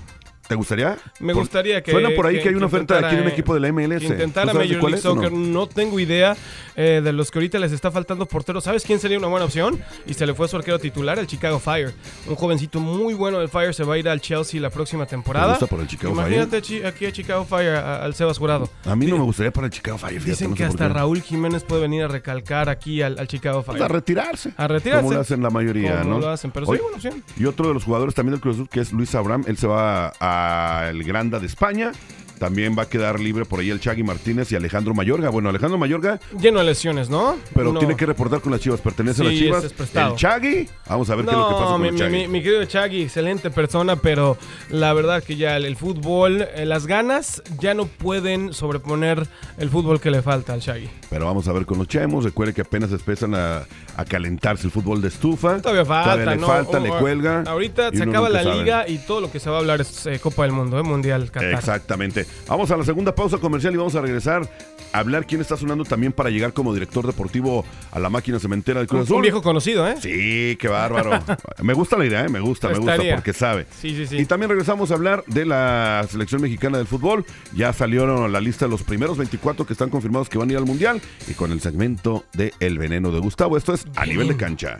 ¿Te 0.49 0.55
gustaría? 0.55 0.97
Me 1.19 1.31
Por- 1.33 1.43
gustaría 1.43 1.83
que. 1.83 1.91
Suena 1.91 2.09
por 2.15 2.25
ahí 2.25 2.41
que, 2.41 2.49
hay 2.49 2.55
una 2.55 2.65
oferta 2.65 2.97
aquí 2.97 3.15
en 3.15 3.21
un 3.21 3.27
equipo 3.27 3.53
de 3.53 3.59
la 3.59 3.71
MLS. 3.71 4.01
Intentara 4.03 4.47
¿Tú 4.51 4.57
sabes 4.57 4.69
de 4.69 4.75
Major 4.77 4.91
League 4.91 5.07
o 5.07 5.15
no? 5.15 5.21
Soccer. 5.21 5.31
No? 5.31 5.67
tengo 5.67 5.99
idea 5.99 6.35
eh, 6.75 7.01
de 7.03 7.13
los 7.13 7.29
que 7.29 7.38
ahorita 7.38 7.59
les 7.59 7.71
está 7.71 7.91
faltando 7.91 8.25
porteros. 8.25 8.63
¿Sabes 8.63 8.83
quién 8.83 8.99
sería 8.99 9.19
una 9.19 9.27
buena 9.27 9.45
opción? 9.45 9.79
Y 10.07 10.15
se 10.15 10.25
le 10.25 10.33
fue 10.33 10.47
su 10.47 10.57
arquero 10.57 10.79
titular, 10.79 11.19
el 11.19 11.27
Chicago 11.27 11.59
Fire. 11.59 11.93
Un 12.27 12.33
jovencito 12.35 12.79
muy 12.79 13.13
bueno 13.13 13.38
del 13.38 13.49
Fire 13.49 13.75
se 13.75 13.83
va 13.83 13.93
a 13.93 13.97
ir 13.99 14.09
al 14.09 14.21
Chelsea 14.21 14.59
la 14.59 14.71
próxima 14.71 15.05
temporada. 15.05 15.51
gusta 15.51 15.67
por 15.67 15.81
el 15.81 15.88
Chicago 15.88 16.13
Imagínate 16.15 16.63
chi- 16.63 16.83
aquí 16.83 17.05
a 17.05 17.12
Chicago 17.12 17.45
Fire, 17.45 17.75
a- 17.75 18.03
al 18.03 18.15
Sebas 18.15 18.39
Jurado. 18.39 18.67
A 18.85 18.95
mí 18.95 19.05
no 19.05 19.17
me 19.19 19.23
gustaría 19.25 19.51
para 19.51 19.67
el 19.67 19.71
Chicago 19.71 19.99
Fire. 19.99 20.13
fíjate, 20.13 20.31
Dicen 20.31 20.49
no 20.49 20.55
que 20.55 20.63
sé 20.63 20.69
hasta. 20.69 20.89
Raúl 20.89 21.21
Jiménez 21.21 21.63
puede 21.63 21.83
venir 21.83 22.01
a 22.05 22.07
recalcar 22.07 22.69
aquí 22.69 23.03
al, 23.03 23.19
al 23.19 23.27
Chicago 23.27 23.62
Fire. 23.62 23.83
A 23.83 23.88
retirarse. 23.88 24.51
A 24.57 24.67
retirarse. 24.67 25.03
Como 25.03 25.13
lo 25.13 25.19
hacen 25.21 25.43
la 25.43 25.51
mayoría, 25.51 25.99
Como 25.99 26.15
¿no? 26.15 26.19
lo 26.21 26.29
hacen, 26.29 26.49
pero 26.49 26.65
Oye, 26.65 26.79
sí, 26.79 26.81
buena 26.81 26.95
opción. 26.95 27.23
Y 27.38 27.45
otro 27.45 27.67
de 27.67 27.75
los 27.75 27.83
jugadores 27.83 28.15
también 28.15 28.31
del 28.33 28.41
Cruz 28.41 28.55
Azul, 28.55 28.67
que 28.69 28.79
es 28.79 28.91
Luis 28.93 29.13
Abraham, 29.13 29.43
él 29.47 29.57
se 29.57 29.67
va 29.67 30.12
al 30.39 31.04
Granda 31.04 31.39
de 31.39 31.47
España. 31.47 31.91
También 32.39 32.75
va 32.78 32.84
a 32.84 32.89
quedar 32.89 33.19
libre 33.19 33.45
por 33.45 33.60
ahí 33.60 33.69
el 33.69 33.80
Chagui 33.80 34.02
Martínez 34.04 34.52
y 34.52 34.56
Alejandro 34.56 34.93
Mayorga. 34.93 35.30
Bueno, 35.30 35.49
Alejandro 35.49 35.78
Mayorga, 35.78 36.19
Lleno 36.39 36.60
de 36.60 36.65
lesiones, 36.65 37.10
¿no? 37.10 37.38
pero 37.54 37.71
Uno- 37.71 37.80
tiene 37.80 37.95
que 37.95 38.06
reportar 38.06 38.39
con 38.41 38.52
las 38.52 38.62
Chivas. 38.62 38.80
Pertenece 38.82 39.21
a 39.21 39.25
las 39.25 39.34
Sí, 39.34 39.39
Chivas. 39.39 39.63
es 39.65 39.73
el 39.95 40.15
Chagui, 40.15 40.69
vamos 40.88 41.10
a 41.10 41.15
ver 41.15 41.25
qué 41.25 41.32
es 41.32 41.38
lo 41.38 41.47
que 41.47 41.54
pasa 41.54 41.65
No, 41.65 41.71
con 41.73 41.82
mi, 41.82 41.88
el 41.89 41.93
mi- 41.93 41.99
Chagui. 41.99 42.17
mi- 42.17 42.28
mi 42.30 42.41
querido 42.43 42.65
Chagui, 42.65 43.02
excelente 43.04 43.49
persona, 43.52 43.97
pero 43.97 44.38
la 44.69 44.93
verdad 44.93 45.21
que 45.21 45.36
ya 45.36 45.58
el, 45.58 45.65
el 45.65 45.75
fútbol, 45.75 46.41
eh, 46.56 46.65
las 46.65 46.88
ganas 46.88 47.43
ya 47.60 47.73
no 47.73 47.86
pueden 47.86 48.54
sobreponer 48.54 49.28
el 49.58 49.69
fútbol 49.69 49.99
que 49.99 50.10
le 50.12 50.21
falta 50.21 50.54
al 50.54 50.62
Chagui. 50.62 50.89
Pero 51.10 51.25
vamos 51.25 51.47
a 51.47 51.52
ver 51.54 51.65
con 51.65 51.78
los 51.78 51.88
Chemos. 51.88 52.23
Recuerde 52.23 52.54
que 52.54 52.62
apenas 52.62 52.91
empiezan 52.91 53.36
a, 53.36 53.63
a 53.97 54.06
calentarse 54.06 54.65
el 54.65 54.71
fútbol 54.71 55.02
de 55.02 55.10
estufa. 55.10 55.62
Todavía 55.62 55.84
falta, 55.86 56.12
Todavía 56.13 56.25
le 56.36 56.38
¿no? 56.38 56.47
falta, 56.47 56.78
Oh, 56.78 56.82
le 56.82 56.89
ah, 56.93 56.99
cuelga. 56.99 57.43
Ahorita 57.47 57.91
se 57.91 58.04
acaba 58.04 58.30
la 58.30 58.43
sabe. 58.43 58.56
liga 58.60 58.88
y 58.88 58.99
todo 58.99 59.19
lo 59.21 59.32
que 59.32 59.39
se 59.39 59.49
va 59.49 59.58
a 59.58 59.60
hablar 59.60 59.82
es 59.82 60.06
eh, 60.06 60.19
Copa 60.19 60.43
del 60.43 60.52
Mundo, 60.54 60.80
¿eh? 60.80 60.84
Mundial 60.84 61.30
Qatar. 61.32 61.54
Exactamente. 61.54 62.25
Vamos 62.47 62.71
a 62.71 62.77
la 62.77 62.83
segunda 62.83 63.13
pausa 63.13 63.37
comercial 63.37 63.73
y 63.73 63.77
vamos 63.77 63.95
a 63.95 64.01
regresar 64.01 64.49
a 64.91 64.99
hablar 64.99 65.27
quién 65.27 65.41
está 65.41 65.55
sonando 65.55 65.83
también 65.85 66.11
para 66.11 66.29
llegar 66.29 66.53
como 66.53 66.73
director 66.73 67.05
deportivo 67.05 67.63
a 67.91 67.99
la 67.99 68.09
máquina 68.09 68.39
cementera 68.39 68.79
del 68.79 68.87
Cruz 68.87 69.03
Azul. 69.03 69.17
un 69.17 69.21
viejo 69.21 69.41
conocido, 69.41 69.87
¿eh? 69.87 69.95
Sí, 70.01 70.57
qué 70.59 70.67
bárbaro. 70.67 71.23
me 71.61 71.73
gusta 71.73 71.97
la 71.97 72.05
idea, 72.05 72.25
¿eh? 72.25 72.29
me 72.29 72.39
gusta, 72.39 72.69
me 72.69 72.77
gusta 72.77 72.93
Estaría. 72.93 73.15
porque 73.15 73.33
sabe. 73.33 73.67
Sí, 73.79 73.95
sí, 73.95 74.07
sí. 74.07 74.17
Y 74.17 74.25
también 74.25 74.49
regresamos 74.49 74.91
a 74.91 74.95
hablar 74.95 75.23
de 75.27 75.45
la 75.45 76.05
selección 76.09 76.41
mexicana 76.41 76.77
del 76.77 76.87
fútbol. 76.87 77.25
Ya 77.55 77.71
salieron 77.73 78.31
la 78.31 78.41
lista 78.41 78.65
de 78.65 78.71
los 78.71 78.83
primeros 78.83 79.17
24 79.17 79.65
que 79.65 79.73
están 79.73 79.89
confirmados 79.89 80.29
que 80.29 80.37
van 80.37 80.49
a 80.49 80.53
ir 80.53 80.57
al 80.57 80.65
Mundial 80.65 81.01
y 81.27 81.33
con 81.33 81.51
el 81.51 81.61
segmento 81.61 82.25
de 82.33 82.53
El 82.59 82.77
Veneno 82.79 83.11
de 83.11 83.19
Gustavo. 83.19 83.57
Esto 83.57 83.73
es 83.73 83.85
a 83.95 84.05
nivel 84.05 84.27
de 84.27 84.37
cancha. 84.37 84.79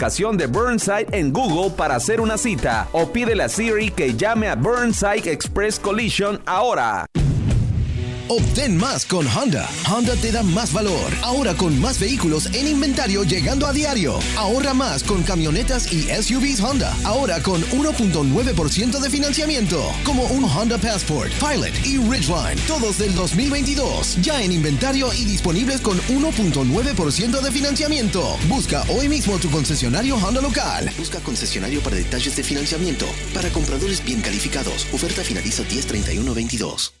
de 0.01 0.47
Burnside 0.47 1.05
en 1.11 1.31
Google 1.31 1.69
para 1.77 1.95
hacer 1.95 2.21
una 2.21 2.35
cita 2.35 2.87
o 2.91 3.05
pídele 3.11 3.43
a 3.43 3.49
Siri 3.49 3.91
que 3.91 4.15
llame 4.15 4.47
a 4.47 4.55
Burnside 4.55 5.31
Express 5.31 5.77
Collision 5.77 6.41
ahora. 6.47 7.05
Obtén 8.31 8.77
más 8.77 9.05
con 9.05 9.27
Honda. 9.27 9.69
Honda 9.89 10.15
te 10.15 10.31
da 10.31 10.41
más 10.41 10.71
valor. 10.71 11.11
Ahora 11.21 11.53
con 11.53 11.77
más 11.81 11.99
vehículos 11.99 12.45
en 12.53 12.65
inventario 12.65 13.25
llegando 13.25 13.67
a 13.67 13.73
diario. 13.73 14.19
Ahorra 14.37 14.73
más 14.73 15.03
con 15.03 15.21
camionetas 15.23 15.91
y 15.91 16.03
SUVs 16.03 16.61
Honda. 16.61 16.95
Ahora 17.03 17.43
con 17.43 17.61
1.9% 17.61 18.99
de 19.01 19.09
financiamiento. 19.09 19.83
Como 20.05 20.23
un 20.27 20.45
Honda 20.45 20.77
Passport, 20.77 21.29
Pilot 21.41 21.73
y 21.85 21.97
Ridgeline. 21.97 22.57
Todos 22.67 22.99
del 22.99 23.13
2022. 23.15 24.21
Ya 24.21 24.41
en 24.41 24.53
inventario 24.53 25.11
y 25.11 25.25
disponibles 25.25 25.81
con 25.81 25.99
1.9% 25.99 27.41
de 27.41 27.51
financiamiento. 27.51 28.37
Busca 28.47 28.85
hoy 28.87 29.09
mismo 29.09 29.37
tu 29.39 29.51
concesionario 29.51 30.15
Honda 30.15 30.39
local. 30.39 30.89
Busca 30.97 31.19
concesionario 31.19 31.81
para 31.81 31.97
detalles 31.97 32.33
de 32.37 32.43
financiamiento. 32.43 33.07
Para 33.33 33.49
compradores 33.49 34.01
bien 34.01 34.21
calificados. 34.21 34.87
Oferta 34.93 35.21
finaliza 35.21 35.63
10-31-22. 35.63 37.00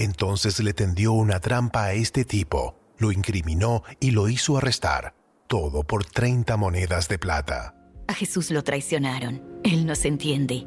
Entonces 0.00 0.58
le 0.60 0.72
tendió 0.72 1.12
una 1.12 1.40
trampa 1.40 1.84
a 1.84 1.92
este 1.92 2.24
tipo. 2.24 2.74
Lo 2.96 3.12
incriminó 3.12 3.82
y 4.00 4.12
lo 4.12 4.30
hizo 4.30 4.56
arrestar. 4.56 5.12
Todo 5.46 5.82
por 5.84 6.06
30 6.06 6.56
monedas 6.56 7.06
de 7.08 7.18
plata. 7.18 7.74
A 8.08 8.14
Jesús 8.14 8.50
lo 8.50 8.64
traicionaron. 8.64 9.42
Él 9.62 9.84
nos 9.84 10.06
entiende. 10.06 10.66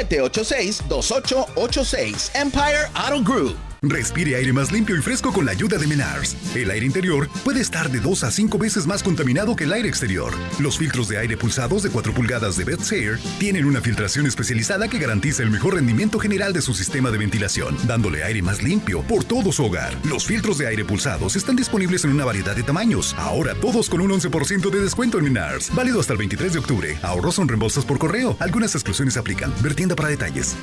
317-786-2886. 0.09 2.35
Empire 2.35 2.89
Auto 2.95 3.21
Group. 3.21 3.70
Respire 3.83 4.35
aire 4.35 4.53
más 4.53 4.71
limpio 4.71 4.95
y 4.95 5.01
fresco 5.01 5.33
con 5.33 5.43
la 5.43 5.53
ayuda 5.53 5.79
de 5.79 5.87
Menars. 5.87 6.37
El 6.55 6.69
aire 6.69 6.85
interior 6.85 7.27
puede 7.43 7.61
estar 7.61 7.89
de 7.89 7.99
2 7.99 8.23
a 8.25 8.29
5 8.29 8.59
veces 8.59 8.85
más 8.85 9.01
contaminado 9.01 9.55
que 9.55 9.63
el 9.63 9.73
aire 9.73 9.89
exterior. 9.89 10.35
Los 10.59 10.77
filtros 10.77 11.07
de 11.07 11.17
aire 11.17 11.35
pulsados 11.35 11.81
de 11.81 11.89
4 11.89 12.13
pulgadas 12.13 12.57
de 12.57 12.63
Betsair 12.63 13.19
tienen 13.39 13.65
una 13.65 13.81
filtración 13.81 14.27
especializada 14.27 14.87
que 14.87 14.99
garantiza 14.99 15.41
el 15.41 15.49
mejor 15.49 15.73
rendimiento 15.73 16.19
general 16.19 16.53
de 16.53 16.61
su 16.61 16.75
sistema 16.75 17.09
de 17.09 17.17
ventilación, 17.17 17.75
dándole 17.87 18.23
aire 18.23 18.43
más 18.43 18.61
limpio 18.61 19.01
por 19.01 19.23
todo 19.23 19.51
su 19.51 19.65
hogar. 19.65 19.95
Los 20.03 20.27
filtros 20.27 20.59
de 20.59 20.67
aire 20.67 20.85
pulsados 20.85 21.35
están 21.35 21.55
disponibles 21.55 22.05
en 22.05 22.11
una 22.11 22.25
variedad 22.25 22.55
de 22.55 22.61
tamaños. 22.61 23.15
Ahora 23.17 23.55
todos 23.55 23.89
con 23.89 23.99
un 23.99 24.11
11% 24.11 24.69
de 24.69 24.79
descuento 24.79 25.17
en 25.17 25.23
Menars. 25.23 25.73
Válido 25.73 25.99
hasta 25.99 26.13
el 26.13 26.19
23 26.19 26.53
de 26.53 26.59
octubre. 26.59 26.99
Ahorros 27.01 27.33
son 27.33 27.47
reembolsos 27.47 27.83
por 27.83 27.97
correo. 27.97 28.37
Algunas 28.39 28.75
exclusiones 28.75 29.17
aplican. 29.17 29.51
Ver 29.63 29.73
tienda 29.73 29.95
para 29.95 30.09
detalles. 30.09 30.55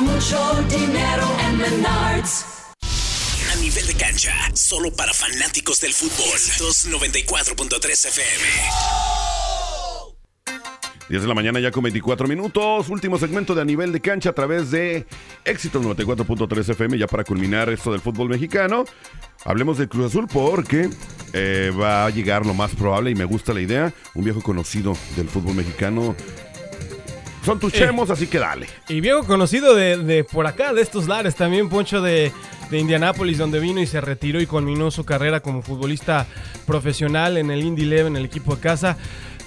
Mucho 0.00 0.64
dinero 0.68 1.30
en 1.46 1.56
Menards. 1.56 2.63
A 3.64 3.66
nivel 3.66 3.86
de 3.86 3.94
cancha, 3.94 4.34
solo 4.52 4.92
para 4.92 5.14
fanáticos 5.14 5.80
del 5.80 5.94
fútbol. 5.94 6.28
Éxitos 6.34 6.86
94.3 6.86 8.08
FM. 8.08 8.44
10 11.08 11.22
de 11.22 11.26
la 11.26 11.34
mañana 11.34 11.60
ya 11.60 11.70
con 11.70 11.82
24 11.82 12.28
minutos. 12.28 12.90
Último 12.90 13.16
segmento 13.16 13.54
de 13.54 13.62
a 13.62 13.64
nivel 13.64 13.90
de 13.90 14.02
cancha 14.02 14.28
a 14.28 14.32
través 14.34 14.70
de 14.70 15.06
Éxito 15.46 15.80
94.3 15.80 16.72
FM. 16.72 16.98
Ya 16.98 17.06
para 17.06 17.24
culminar 17.24 17.70
esto 17.70 17.90
del 17.90 18.02
fútbol 18.02 18.28
mexicano. 18.28 18.84
Hablemos 19.46 19.78
del 19.78 19.88
Cruz 19.88 20.08
Azul 20.08 20.28
porque 20.30 20.90
eh, 21.32 21.72
va 21.72 22.04
a 22.04 22.10
llegar 22.10 22.44
lo 22.44 22.52
más 22.52 22.74
probable 22.74 23.12
y 23.12 23.14
me 23.14 23.24
gusta 23.24 23.54
la 23.54 23.62
idea. 23.62 23.94
Un 24.12 24.24
viejo 24.24 24.42
conocido 24.42 24.94
del 25.16 25.30
fútbol 25.30 25.54
mexicano. 25.54 26.14
Son 27.42 27.58
tus 27.58 27.72
chemos, 27.72 28.10
así 28.10 28.26
que 28.26 28.38
dale. 28.38 28.66
Y 28.88 29.00
viejo 29.00 29.24
conocido 29.24 29.74
de, 29.74 29.96
de 29.96 30.22
por 30.24 30.46
acá, 30.46 30.74
de 30.74 30.82
estos 30.82 31.08
lares, 31.08 31.34
también 31.34 31.68
Poncho 31.68 32.00
de, 32.00 32.32
de 32.74 32.80
Indianápolis, 32.80 33.38
donde 33.38 33.60
vino 33.60 33.80
y 33.80 33.86
se 33.86 34.00
retiró 34.00 34.40
y 34.40 34.46
culminó 34.46 34.90
su 34.90 35.04
carrera 35.04 35.38
como 35.38 35.62
futbolista 35.62 36.26
profesional 36.66 37.36
en 37.36 37.52
el 37.52 37.62
Indy 37.62 37.82
Eleven, 37.82 38.16
el 38.16 38.24
equipo 38.24 38.56
de 38.56 38.60
casa. 38.60 38.96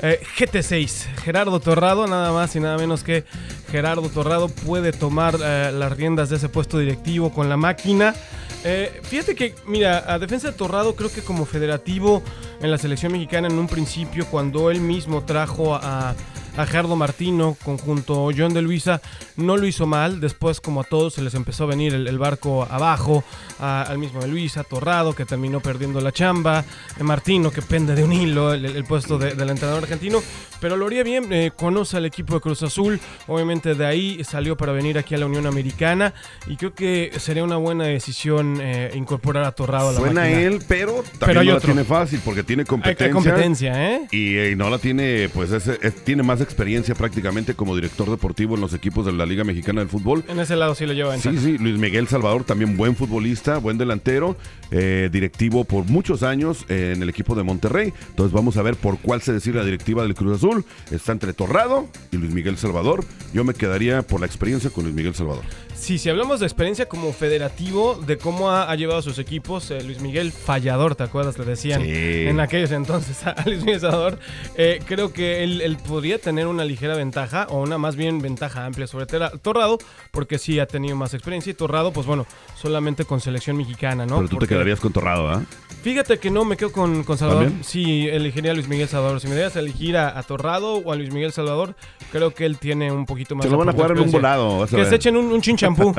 Eh, 0.02 0.22
GT6, 0.38 1.08
Gerardo 1.24 1.60
Torrado, 1.60 2.08
nada 2.08 2.32
más 2.32 2.56
y 2.56 2.62
nada 2.62 2.78
menos 2.78 3.04
que 3.04 3.26
Gerardo 3.70 4.08
Torrado 4.10 4.48
puede 4.48 4.94
tomar 4.94 5.38
eh, 5.44 5.72
las 5.74 5.98
riendas 5.98 6.30
de 6.30 6.38
ese 6.38 6.48
puesto 6.48 6.78
directivo 6.78 7.34
con 7.34 7.50
la 7.50 7.58
máquina. 7.58 8.16
Eh, 8.64 9.02
fíjate 9.04 9.36
que, 9.36 9.56
mira, 9.66 10.06
a 10.08 10.20
defensa 10.20 10.52
de 10.52 10.54
Torrado 10.54 10.96
creo 10.96 11.12
que 11.12 11.22
como 11.22 11.46
federativo 11.46 12.24
en 12.62 12.72
la 12.72 12.78
selección 12.78 13.12
mexicana 13.12 13.50
en 13.50 13.60
un 13.60 13.68
principio, 13.68 14.26
cuando 14.28 14.72
él 14.72 14.80
mismo 14.80 15.26
trajo 15.26 15.76
a, 15.76 16.12
a 16.12 16.16
Gerardo 16.66 16.96
Martino 16.96 17.56
conjunto 17.64 18.30
John 18.36 18.54
de 18.54 18.62
Luisa, 18.62 19.02
no 19.36 19.58
lo 19.58 19.68
hizo 19.68 19.86
mal. 19.86 20.20
Después, 20.20 20.60
como 20.62 20.82
a 20.82 20.84
todos, 20.84 21.14
se 21.14 21.22
les 21.22 21.34
empezó 21.36 21.66
a 21.66 21.68
venir 21.68 21.94
el, 21.94 22.08
el 22.08 22.18
barco 22.18 22.68
abajo. 22.70 23.24
a- 23.60 23.82
al 23.82 23.98
mismo 23.98 24.22
de 24.22 24.28
Luisa, 24.28 24.64
Torrado, 24.64 25.16
que 25.16 25.26
terminó 25.26 25.60
perdiendo 25.62 26.00
la 26.00 26.12
chamba. 26.12 26.64
eh, 27.00 27.04
Martino, 27.04 27.50
que 27.52 27.62
pende 27.64 27.96
de 27.96 28.04
un 28.04 28.14
hilo 28.14 28.54
el, 28.54 28.66
el 28.66 28.84
puesto 28.86 29.18
de- 29.18 29.34
del 29.34 29.50
entrenador 29.50 29.84
argentino. 29.84 30.22
Pero 30.62 30.76
lo 30.78 30.86
haría 30.88 31.04
bien, 31.04 31.32
eh, 31.34 31.52
conoce 31.56 31.98
al 31.98 32.06
equipo 32.06 32.36
de 32.36 32.42
Cruz 32.42 32.62
Azul. 32.64 33.00
Obviamente 33.28 33.74
de 33.76 33.86
ahí 33.86 34.24
salió 34.24 34.56
para 34.58 34.72
venir 34.74 34.98
aquí 34.98 35.16
a 35.16 35.18
la 35.18 35.26
Unión 35.26 35.46
Americana. 35.48 36.14
Y 36.48 36.56
creo 36.56 36.74
que 36.74 37.12
sería 37.20 37.44
una 37.44 37.58
buena 37.58 37.86
decisión 37.86 38.60
eh, 38.62 38.92
incorporar 38.96 39.44
a 39.46 39.52
Torrado 39.52 39.90
a 39.90 39.94
la 39.94 40.00
Suena 40.00 40.22
máquina. 40.22 40.40
él, 40.42 40.62
pero 40.68 41.04
también 41.18 41.18
Pero 41.20 41.44
no 41.44 41.54
la 41.54 41.60
tiene 41.60 41.84
fácil 41.84 42.22
porque 42.24 42.44
tiene 42.44 42.64
competencia. 42.66 43.06
hay 43.08 43.12
competencia, 43.12 43.92
¿eh? 43.96 44.08
Y, 44.12 44.36
eh, 44.38 44.56
no 44.56 44.70
la 44.70 44.78
tiene, 44.78 45.30
pues 45.34 45.52
es- 45.52 45.68
es- 45.68 45.96
tiene 46.06 46.22
más 46.24 46.42
experiencia 46.48 46.96
prácticamente 46.96 47.54
como 47.54 47.76
director 47.76 48.10
deportivo 48.10 48.56
en 48.56 48.62
los 48.62 48.74
equipos 48.74 49.06
de 49.06 49.12
la 49.12 49.26
Liga 49.26 49.44
Mexicana 49.44 49.82
del 49.82 49.90
Fútbol. 49.90 50.24
En 50.28 50.40
ese 50.40 50.56
lado 50.56 50.74
sí 50.76 50.86
lo 50.86 50.94
lleva 50.94 51.16
Sí, 51.18 51.28
ventaja. 51.30 51.46
sí, 51.46 51.58
Luis 51.58 51.78
Miguel 51.78 52.08
Salvador, 52.08 52.44
también 52.44 52.78
buen 52.78 52.96
futbolista, 52.96 53.58
buen 53.58 53.78
delantero, 53.78 54.38
eh, 54.72 55.10
directivo 55.12 55.66
por 55.66 55.86
muchos 55.86 56.24
años 56.24 56.66
eh, 56.70 56.94
en 56.96 57.04
el 57.04 57.10
equipo 57.10 57.36
de 57.36 57.44
Monterrey. 57.44 57.94
Entonces 58.10 58.32
vamos 58.34 58.58
a 58.58 58.62
ver 58.62 58.76
por 58.76 58.98
cuál 59.00 59.22
se 59.22 59.34
decide 59.34 59.58
la 59.58 59.66
directiva 59.66 60.04
del 60.04 60.16
Cruz 60.16 60.38
Azul. 60.38 60.64
Está 60.92 61.12
entre 61.12 61.34
Torrado 61.34 61.88
y 62.12 62.18
Luis 62.18 62.32
Miguel 62.34 62.58
Salvador. 62.58 63.04
Yo 63.34 63.44
me 63.44 63.54
quedaría 63.54 64.02
por 64.02 64.20
la 64.22 64.26
experiencia 64.26 64.70
con 64.70 64.86
Luis 64.86 64.96
Miguel 64.96 65.14
Salvador. 65.16 65.44
Sí, 65.80 66.00
si 66.00 66.10
hablamos 66.10 66.40
de 66.40 66.48
experiencia 66.48 66.88
como 66.90 67.14
federativo, 67.14 67.96
de 67.96 68.18
cómo 68.18 68.50
ha, 68.50 68.70
ha 68.70 68.76
llevado 68.76 69.00
a 69.00 69.02
sus 69.04 69.20
equipos, 69.20 69.70
eh, 69.72 69.82
Luis 69.84 70.02
Miguel 70.02 70.32
Fallador, 70.34 70.96
¿te 70.96 71.04
acuerdas? 71.04 71.38
Le 71.38 71.46
decían 71.46 71.82
Sí. 71.84 71.92
en 72.28 72.40
aquellos 72.40 72.72
entonces 72.72 73.26
a 73.26 73.36
Luis 73.46 73.60
Miguel 73.64 73.80
Salvador. 73.80 74.20
Eh, 74.56 74.80
creo 74.86 75.14
que 75.14 75.44
él, 75.44 75.62
él 75.62 75.78
podría 75.78 76.18
tener 76.20 76.48
una 76.48 76.66
ligera 76.66 76.96
ventaja, 76.96 77.46
o 77.52 77.62
una 77.62 77.78
más 77.78 77.96
bien 77.96 78.20
ventaja 78.20 78.66
amplia 78.66 78.88
sobre 78.88 79.06
Torrado, 79.06 79.78
porque 80.12 80.40
sí 80.40 80.60
ha 80.60 80.66
tenido 80.66 80.96
más 80.98 81.14
experiencia. 81.14 81.52
Y 81.52 81.54
Torrado, 81.54 81.94
pues 81.94 82.06
bueno, 82.08 82.26
solamente 82.60 83.06
con 83.06 83.22
selección 83.22 83.56
mexicana, 83.56 84.06
¿no? 84.06 84.18
Pero 84.18 84.28
tú 84.30 84.36
Porque- 84.38 84.48
te 84.48 84.56
quedarías 84.56 84.80
con 84.82 84.92
Torrado, 84.92 85.30
¿ah? 85.30 85.44
Fíjate 85.88 86.20
que 86.20 86.30
no, 86.30 86.44
me 86.44 86.58
quedo 86.58 86.74
con, 86.74 87.06
con 87.06 87.18
Salvador. 87.18 87.46
¿También? 87.46 87.64
Sí, 87.64 88.10
elegiría 88.10 88.52
a 88.52 88.54
Luis 88.54 88.68
Miguel 88.68 88.90
Salvador. 88.90 89.22
Si 89.22 89.28
me 89.30 89.36
debes 89.36 89.56
elegir 89.56 89.96
a, 89.96 90.20
a 90.20 90.24
Torrado 90.24 90.74
o 90.74 90.92
a 90.92 90.98
Luis 90.98 91.14
Miguel 91.14 91.32
Salvador, 91.32 91.76
creo 92.12 92.34
que 92.34 92.46
él 92.46 92.58
tiene 92.58 92.92
un 92.92 93.06
poquito 93.06 93.36
más 93.36 93.46
Se 93.46 93.50
lo 93.50 93.58
van 93.58 93.70
a 93.70 93.72
jugar 93.72 93.92
en 93.92 94.02
un 94.02 94.12
volado. 94.12 94.68
Que 94.68 94.84
se 94.84 94.96
echen 94.96 95.16
un, 95.16 95.32
un 95.32 95.42
chinchampú. 95.42 95.96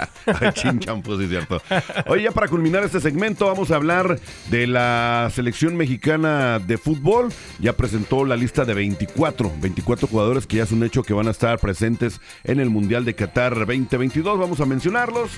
Chinchampú, 0.54 1.16
sí, 1.18 1.22
es 1.22 1.30
cierto. 1.30 1.62
Oye, 2.06 2.24
ya 2.24 2.32
para 2.32 2.48
culminar 2.48 2.82
este 2.82 2.98
segmento, 2.98 3.46
vamos 3.46 3.70
a 3.70 3.76
hablar 3.76 4.18
de 4.50 4.66
la 4.66 5.30
selección 5.32 5.76
mexicana 5.76 6.58
de 6.58 6.76
fútbol. 6.76 7.28
Ya 7.60 7.74
presentó 7.74 8.24
la 8.24 8.34
lista 8.34 8.64
de 8.64 8.74
24, 8.74 9.52
24 9.60 10.08
jugadores 10.08 10.48
que 10.48 10.56
ya 10.56 10.64
es 10.64 10.72
un 10.72 10.82
hecho 10.82 11.04
que 11.04 11.14
van 11.14 11.28
a 11.28 11.30
estar 11.30 11.60
presentes 11.60 12.20
en 12.42 12.58
el 12.58 12.70
Mundial 12.70 13.04
de 13.04 13.14
Qatar 13.14 13.54
2022. 13.54 14.36
Vamos 14.36 14.58
a 14.58 14.66
mencionarlos. 14.66 15.30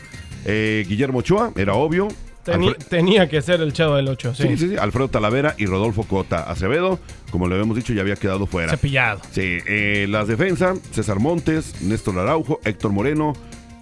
Eh, 0.46 0.86
Guillermo 0.88 1.18
Ochoa, 1.18 1.52
era 1.54 1.74
obvio. 1.74 2.08
Teni- 2.44 2.74
tenía 2.76 3.28
que 3.28 3.42
ser 3.42 3.60
el 3.60 3.72
chavo 3.72 3.96
del 3.96 4.08
8, 4.08 4.34
sí. 4.34 4.42
Sí, 4.44 4.56
sí, 4.56 4.68
sí. 4.70 4.76
Alfredo 4.76 5.08
Talavera 5.08 5.54
y 5.58 5.66
Rodolfo 5.66 6.04
Cota 6.04 6.50
Acevedo, 6.50 6.98
como 7.30 7.46
le 7.48 7.54
habíamos 7.54 7.76
dicho, 7.76 7.92
ya 7.92 8.00
había 8.02 8.16
quedado 8.16 8.46
fuera. 8.46 8.70
Cepillado. 8.70 9.20
Sí, 9.30 9.58
eh, 9.66 10.06
las 10.08 10.26
defensas, 10.28 10.78
César 10.92 11.18
Montes, 11.20 11.82
Néstor 11.82 12.18
Araujo, 12.18 12.58
Héctor 12.64 12.92
Moreno, 12.92 13.34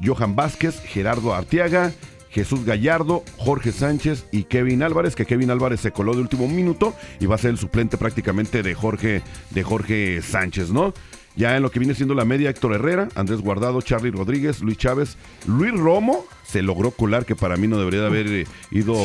Johan 0.05 0.35
Vázquez, 0.37 0.81
Gerardo 0.83 1.35
Arteaga, 1.35 1.93
Jesús 2.31 2.65
Gallardo, 2.65 3.25
Jorge 3.39 3.73
Sánchez 3.73 4.27
y 4.33 4.45
Kevin 4.45 4.83
Álvarez, 4.83 5.15
que 5.17 5.25
Kevin 5.25 5.51
Álvarez 5.51 5.81
se 5.81 5.93
coló 5.93 6.15
de 6.15 6.21
último 6.21 6.47
minuto 6.47 6.95
y 7.21 7.27
va 7.27 7.37
a 7.37 7.39
ser 7.39 7.51
el 7.53 7.59
suplente 7.59 7.97
prácticamente 7.97 8.63
de 8.63 8.75
Jorge, 8.75 9.23
de 9.51 9.63
Jorge 9.63 10.21
Sánchez, 10.21 10.71
¿no? 10.71 10.93
Ya 11.39 11.57
en 11.57 11.63
lo 11.63 11.71
que 11.71 11.79
viene 11.79 11.95
siendo 11.95 12.15
la 12.15 12.25
media, 12.25 12.51
Héctor 12.51 12.75
Herrera, 12.75 13.09
Andrés 13.15 13.41
Guardado, 13.41 13.81
Charlie 13.81 14.11
Rodríguez, 14.11 14.61
Luis 14.61 14.77
Chávez, 14.77 15.17
Luis 15.47 15.73
Romo, 15.73 16.27
se 16.45 16.63
logró 16.63 16.91
colar, 16.91 17.25
que 17.25 17.37
para 17.37 17.57
mí 17.57 17.69
no 17.69 17.79
debería 17.79 18.01
de 18.01 18.07
haber 18.07 18.27
eh, 18.27 18.47
ido 18.73 18.97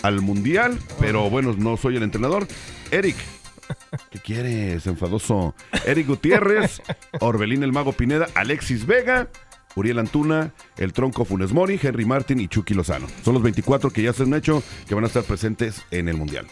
al 0.00 0.22
Mundial, 0.22 0.78
pero 0.98 1.28
bueno, 1.28 1.54
no 1.58 1.76
soy 1.76 1.96
el 1.96 2.02
entrenador. 2.02 2.48
Eric, 2.90 3.16
¿Qué 4.10 4.18
quieres, 4.18 4.86
enfadoso? 4.86 5.54
Eric 5.84 6.06
Gutiérrez, 6.06 6.80
Orbelín 7.20 7.62
el 7.62 7.72
Mago 7.72 7.92
Pineda, 7.92 8.28
Alexis 8.34 8.86
Vega, 8.86 9.28
Uriel 9.74 9.98
Antuna, 9.98 10.54
El 10.78 10.94
Tronco 10.94 11.26
Funes 11.26 11.52
Mori, 11.52 11.78
Henry 11.82 12.06
Martin 12.06 12.40
y 12.40 12.48
Chucky 12.48 12.72
Lozano. 12.72 13.06
Son 13.22 13.34
los 13.34 13.42
24 13.42 13.90
que 13.90 14.02
ya 14.02 14.14
se 14.14 14.22
han 14.22 14.32
hecho 14.32 14.62
que 14.88 14.94
van 14.94 15.04
a 15.04 15.08
estar 15.08 15.22
presentes 15.22 15.82
en 15.90 16.08
el 16.08 16.16
Mundial. 16.16 16.46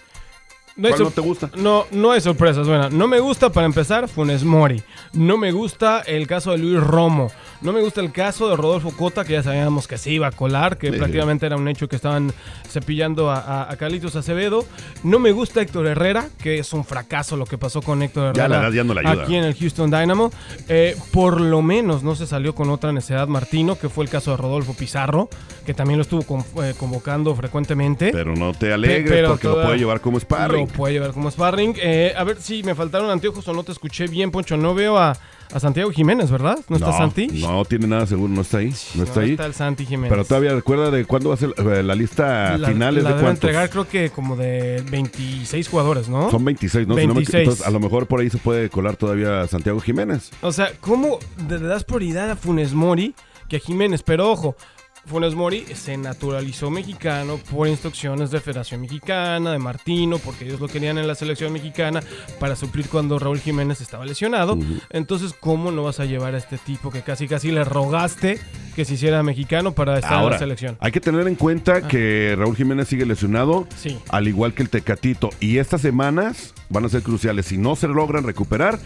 No, 0.76 0.88
hay 0.88 0.92
¿Cuál 0.92 1.04
no 1.04 1.10
te 1.10 1.20
gusta? 1.22 1.50
No, 1.56 1.86
no 1.90 2.12
hay 2.12 2.20
sorpresas. 2.20 2.66
Bueno, 2.68 2.90
no 2.90 3.08
me 3.08 3.18
gusta 3.18 3.50
para 3.50 3.66
empezar 3.66 4.08
Funes 4.08 4.44
Mori. 4.44 4.82
No 5.14 5.38
me 5.38 5.50
gusta 5.50 6.00
el 6.00 6.26
caso 6.26 6.50
de 6.52 6.58
Luis 6.58 6.78
Romo. 6.82 7.30
No 7.62 7.72
me 7.72 7.80
gusta 7.80 8.02
el 8.02 8.12
caso 8.12 8.48
de 8.50 8.56
Rodolfo 8.56 8.90
Cota, 8.94 9.24
que 9.24 9.32
ya 9.32 9.42
sabíamos 9.42 9.88
que 9.88 9.96
se 9.96 10.10
iba 10.10 10.26
a 10.26 10.32
colar, 10.32 10.76
que 10.76 10.92
Sí. 10.92 10.98
prácticamente 10.98 11.46
era 11.46 11.56
un 11.56 11.66
hecho 11.68 11.88
que 11.88 11.96
estaban 11.96 12.30
cepillando 12.68 13.30
a, 13.30 13.38
a, 13.38 13.72
a 13.72 13.76
Carlitos 13.76 14.14
Acevedo. 14.16 14.64
No 15.02 15.18
me 15.18 15.32
gusta 15.32 15.62
Héctor 15.62 15.86
Herrera, 15.86 16.28
que 16.42 16.58
es 16.58 16.72
un 16.74 16.84
fracaso 16.84 17.36
lo 17.36 17.46
que 17.46 17.56
pasó 17.56 17.80
con 17.80 18.02
Héctor 18.02 18.36
Ya 18.36 18.44
Herrera. 18.44 18.68
la 18.68 18.74
ya 18.74 18.84
no 18.84 18.92
le 18.94 19.00
ayuda. 19.00 19.22
Aquí 19.24 19.36
en 19.36 19.44
el 19.44 19.54
Houston 19.54 19.90
Dynamo. 19.90 20.30
Eh, 20.68 20.96
por 21.12 21.40
lo 21.40 21.62
menos 21.62 22.02
no 22.02 22.14
se 22.14 22.26
salió 22.26 22.54
con 22.54 22.68
otra 22.70 22.92
necesidad 22.92 23.26
Martino, 23.28 23.78
que 23.78 23.88
fue 23.88 24.04
el 24.04 24.10
caso 24.10 24.32
de 24.32 24.36
Rodolfo 24.36 24.74
Pizarro, 24.74 25.28
que 25.64 25.72
también 25.72 25.98
lo 25.98 26.02
estuvo 26.02 26.22
con- 26.22 26.44
eh, 26.62 26.74
convocando 26.78 27.34
frecuentemente. 27.34 28.10
Pero 28.12 28.34
no 28.36 28.52
te 28.52 28.72
alegres 28.74 29.26
porque 29.28 29.48
lo 29.48 29.62
puede 29.62 29.78
llevar 29.78 30.00
como 30.02 30.20
sparring. 30.20 30.65
Puede 30.68 30.94
llevar 30.94 31.12
como 31.12 31.30
sparring. 31.30 31.74
Eh, 31.80 32.12
a 32.16 32.24
ver 32.24 32.40
si 32.40 32.62
me 32.62 32.74
faltaron 32.74 33.10
anteojos 33.10 33.46
o 33.48 33.52
no 33.52 33.62
te 33.64 33.72
escuché 33.72 34.06
bien, 34.06 34.30
Poncho. 34.30 34.56
No 34.56 34.74
veo 34.74 34.98
a, 34.98 35.16
a 35.52 35.60
Santiago 35.60 35.90
Jiménez, 35.90 36.30
¿verdad? 36.30 36.58
¿No 36.68 36.76
está 36.76 36.92
Santi? 36.92 37.26
No 37.28 37.64
tiene 37.64 37.86
nada 37.86 38.06
seguro, 38.06 38.32
no 38.32 38.40
está 38.42 38.58
ahí. 38.58 38.72
No 38.94 39.04
está 39.04 39.20
no 39.20 39.26
ahí. 39.26 39.30
está 39.32 39.46
el 39.46 39.54
Santi 39.54 39.86
Jiménez. 39.86 40.10
Pero 40.10 40.24
todavía 40.24 40.54
recuerda 40.54 40.90
de 40.90 41.04
cuándo 41.04 41.28
va 41.30 41.34
a 41.34 41.38
ser 41.38 41.54
eh, 41.56 41.82
la 41.82 41.94
lista 41.94 42.56
la, 42.58 42.68
final, 42.68 42.94
la 42.96 43.00
de 43.00 43.14
cuántos. 43.14 43.30
entregar 43.30 43.70
creo 43.70 43.88
que 43.88 44.10
como 44.10 44.36
de 44.36 44.82
26 44.90 45.68
jugadores, 45.68 46.08
¿no? 46.08 46.30
Son 46.30 46.44
26, 46.44 46.86
¿no? 46.88 46.94
Si 46.94 47.00
no 47.02 47.08
me- 47.08 47.14
26. 47.20 47.34
entonces, 47.42 47.66
a 47.66 47.70
lo 47.70 47.80
mejor 47.80 48.06
por 48.06 48.20
ahí 48.20 48.30
se 48.30 48.38
puede 48.38 48.68
colar 48.70 48.96
todavía 48.96 49.46
Santiago 49.46 49.80
Jiménez. 49.80 50.30
O 50.42 50.52
sea, 50.52 50.70
¿cómo 50.80 51.18
le 51.48 51.58
das 51.60 51.84
prioridad 51.84 52.30
a 52.30 52.36
Funes 52.36 52.72
Mori 52.74 53.14
que 53.48 53.56
a 53.56 53.60
Jiménez? 53.60 54.02
Pero 54.02 54.30
ojo, 54.30 54.56
Funes 55.06 55.36
Mori 55.36 55.64
se 55.74 55.96
naturalizó 55.96 56.68
mexicano 56.70 57.38
por 57.50 57.68
instrucciones 57.68 58.32
de 58.32 58.40
Federación 58.40 58.80
Mexicana, 58.80 59.52
de 59.52 59.58
Martino, 59.58 60.18
porque 60.18 60.44
ellos 60.44 60.58
lo 60.60 60.66
querían 60.66 60.98
en 60.98 61.06
la 61.06 61.14
selección 61.14 61.52
mexicana 61.52 62.02
para 62.40 62.56
suplir 62.56 62.88
cuando 62.88 63.18
Raúl 63.18 63.38
Jiménez 63.38 63.80
estaba 63.80 64.04
lesionado. 64.04 64.58
Entonces, 64.90 65.32
¿cómo 65.38 65.70
no 65.70 65.84
vas 65.84 66.00
a 66.00 66.06
llevar 66.06 66.34
a 66.34 66.38
este 66.38 66.58
tipo 66.58 66.90
que 66.90 67.02
casi 67.02 67.28
casi 67.28 67.52
le 67.52 67.62
rogaste 67.64 68.40
que 68.74 68.84
se 68.84 68.94
hiciera 68.94 69.22
mexicano 69.22 69.72
para 69.72 69.96
estar 69.98 70.24
en 70.24 70.30
la 70.30 70.38
selección? 70.38 70.76
hay 70.80 70.90
que 70.90 71.00
tener 71.00 71.26
en 71.28 71.36
cuenta 71.36 71.74
Ah. 71.76 71.88
que 71.88 72.34
Raúl 72.36 72.56
Jiménez 72.56 72.88
sigue 72.88 73.06
lesionado, 73.06 73.68
Sí. 73.76 73.98
al 74.08 74.26
igual 74.26 74.54
que 74.54 74.62
el 74.64 74.70
Tecatito. 74.70 75.30
Y 75.38 75.58
estas 75.58 75.82
semanas 75.82 76.52
van 76.68 76.84
a 76.84 76.88
ser 76.88 77.02
cruciales. 77.02 77.46
Si 77.46 77.58
no 77.58 77.76
se 77.76 77.86
logran 77.86 78.24
recuperar, 78.24 78.80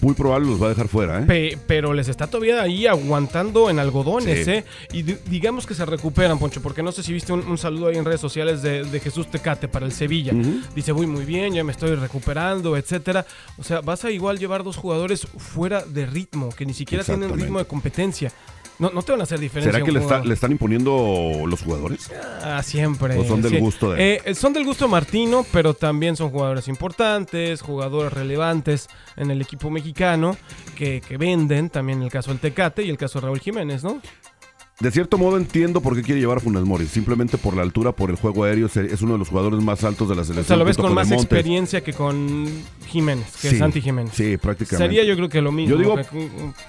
muy 0.00 0.14
probable 0.14 0.48
los 0.48 0.60
va 0.62 0.66
a 0.66 0.68
dejar 0.70 0.88
fuera. 0.88 1.20
¿eh? 1.20 1.24
Pe- 1.26 1.58
pero 1.66 1.92
les 1.92 2.08
está 2.08 2.26
todavía 2.26 2.62
ahí 2.62 2.86
aguantando 2.86 3.70
en 3.70 3.78
algodones, 3.78 4.44
Sí. 4.44 4.50
¿eh? 4.50 4.64
Y 4.92 5.02
di- 5.02 5.16
digamos 5.28 5.66
que 5.66 5.74
se 5.74 5.84
recuperan, 5.84 6.38
Poncho, 6.38 6.60
porque 6.62 6.82
no 6.82 6.92
sé 6.92 7.02
si 7.02 7.12
viste 7.12 7.32
un, 7.32 7.40
un 7.46 7.58
saludo 7.58 7.88
ahí 7.88 7.96
en 7.96 8.04
redes 8.04 8.20
sociales 8.20 8.62
de, 8.62 8.84
de 8.84 9.00
Jesús 9.00 9.30
Tecate 9.30 9.68
para 9.68 9.86
el 9.86 9.92
Sevilla. 9.92 10.32
Dice, 10.74 10.92
voy 10.92 11.06
muy 11.06 11.24
bien, 11.24 11.54
ya 11.54 11.64
me 11.64 11.72
estoy 11.72 11.94
recuperando, 11.94 12.76
etcétera. 12.76 13.26
O 13.58 13.62
sea, 13.64 13.80
vas 13.80 14.04
a 14.04 14.10
igual 14.10 14.38
llevar 14.38 14.64
dos 14.64 14.76
jugadores 14.76 15.26
fuera 15.38 15.82
de 15.82 16.06
ritmo, 16.06 16.48
que 16.50 16.66
ni 16.66 16.74
siquiera 16.74 17.04
tienen 17.04 17.32
ritmo 17.38 17.58
de 17.58 17.64
competencia. 17.66 18.32
No, 18.78 18.90
no 18.90 19.02
te 19.02 19.12
van 19.12 19.20
a 19.20 19.24
hacer 19.24 19.38
diferencia. 19.38 19.72
¿Será 19.72 19.84
que 19.84 19.92
le, 19.92 20.00
está- 20.00 20.24
le 20.24 20.34
están 20.34 20.50
imponiendo 20.50 21.44
los 21.46 21.62
jugadores? 21.62 22.10
Ah, 22.42 22.60
siempre. 22.62 23.16
¿O 23.16 23.24
son 23.24 23.40
del 23.40 23.52
Sí. 23.52 23.58
gusto 23.58 23.92
de 23.92 24.14
él? 24.16 24.20
Eh, 24.24 24.34
son 24.34 24.52
del 24.52 24.64
gusto 24.64 24.88
Martino, 24.88 25.46
pero 25.52 25.74
también 25.74 26.16
son 26.16 26.30
jugadores 26.30 26.66
importantes, 26.66 27.62
jugadores 27.62 28.12
relevantes 28.12 28.88
en 29.16 29.30
el 29.30 29.40
equipo 29.40 29.70
mexicano 29.70 30.36
que, 30.76 31.00
que 31.06 31.16
venden, 31.16 31.70
también 31.70 32.02
el 32.02 32.10
caso 32.10 32.30
del 32.30 32.40
Tecate 32.40 32.82
y 32.82 32.90
el 32.90 32.96
caso 32.98 33.20
de 33.20 33.26
Raúl 33.26 33.40
Jiménez, 33.40 33.84
¿no? 33.84 34.00
De 34.80 34.90
cierto 34.90 35.18
modo 35.18 35.36
entiendo 35.36 35.80
por 35.80 35.94
qué 35.94 36.02
quiere 36.02 36.20
llevar 36.20 36.38
a 36.38 36.40
Funes 36.40 36.64
Mori. 36.64 36.86
Simplemente 36.86 37.38
por 37.38 37.54
la 37.54 37.62
altura, 37.62 37.92
por 37.92 38.10
el 38.10 38.16
juego 38.16 38.42
aéreo. 38.42 38.66
Es 38.66 39.02
uno 39.02 39.12
de 39.12 39.18
los 39.18 39.28
jugadores 39.28 39.62
más 39.62 39.84
altos 39.84 40.08
de 40.08 40.16
la 40.16 40.22
O 40.22 40.24
selección. 40.24 40.46
sea, 40.46 40.56
lo 40.56 40.64
ves 40.64 40.76
con 40.76 40.92
más 40.92 41.06
Montes. 41.08 41.24
experiencia 41.24 41.82
que 41.82 41.92
con 41.92 42.48
Jiménez, 42.88 43.24
que 43.40 43.48
Sí, 43.50 43.54
es 43.54 43.58
Santi 43.58 43.80
Jiménez. 43.80 44.12
Sí, 44.14 44.36
prácticamente. 44.36 44.84
Sería 44.84 45.04
yo 45.04 45.14
creo 45.14 45.28
que 45.28 45.40
lo 45.40 45.52
mismo. 45.52 45.76
Yo 45.76 45.78
digo 45.78 45.94
que 45.96 46.04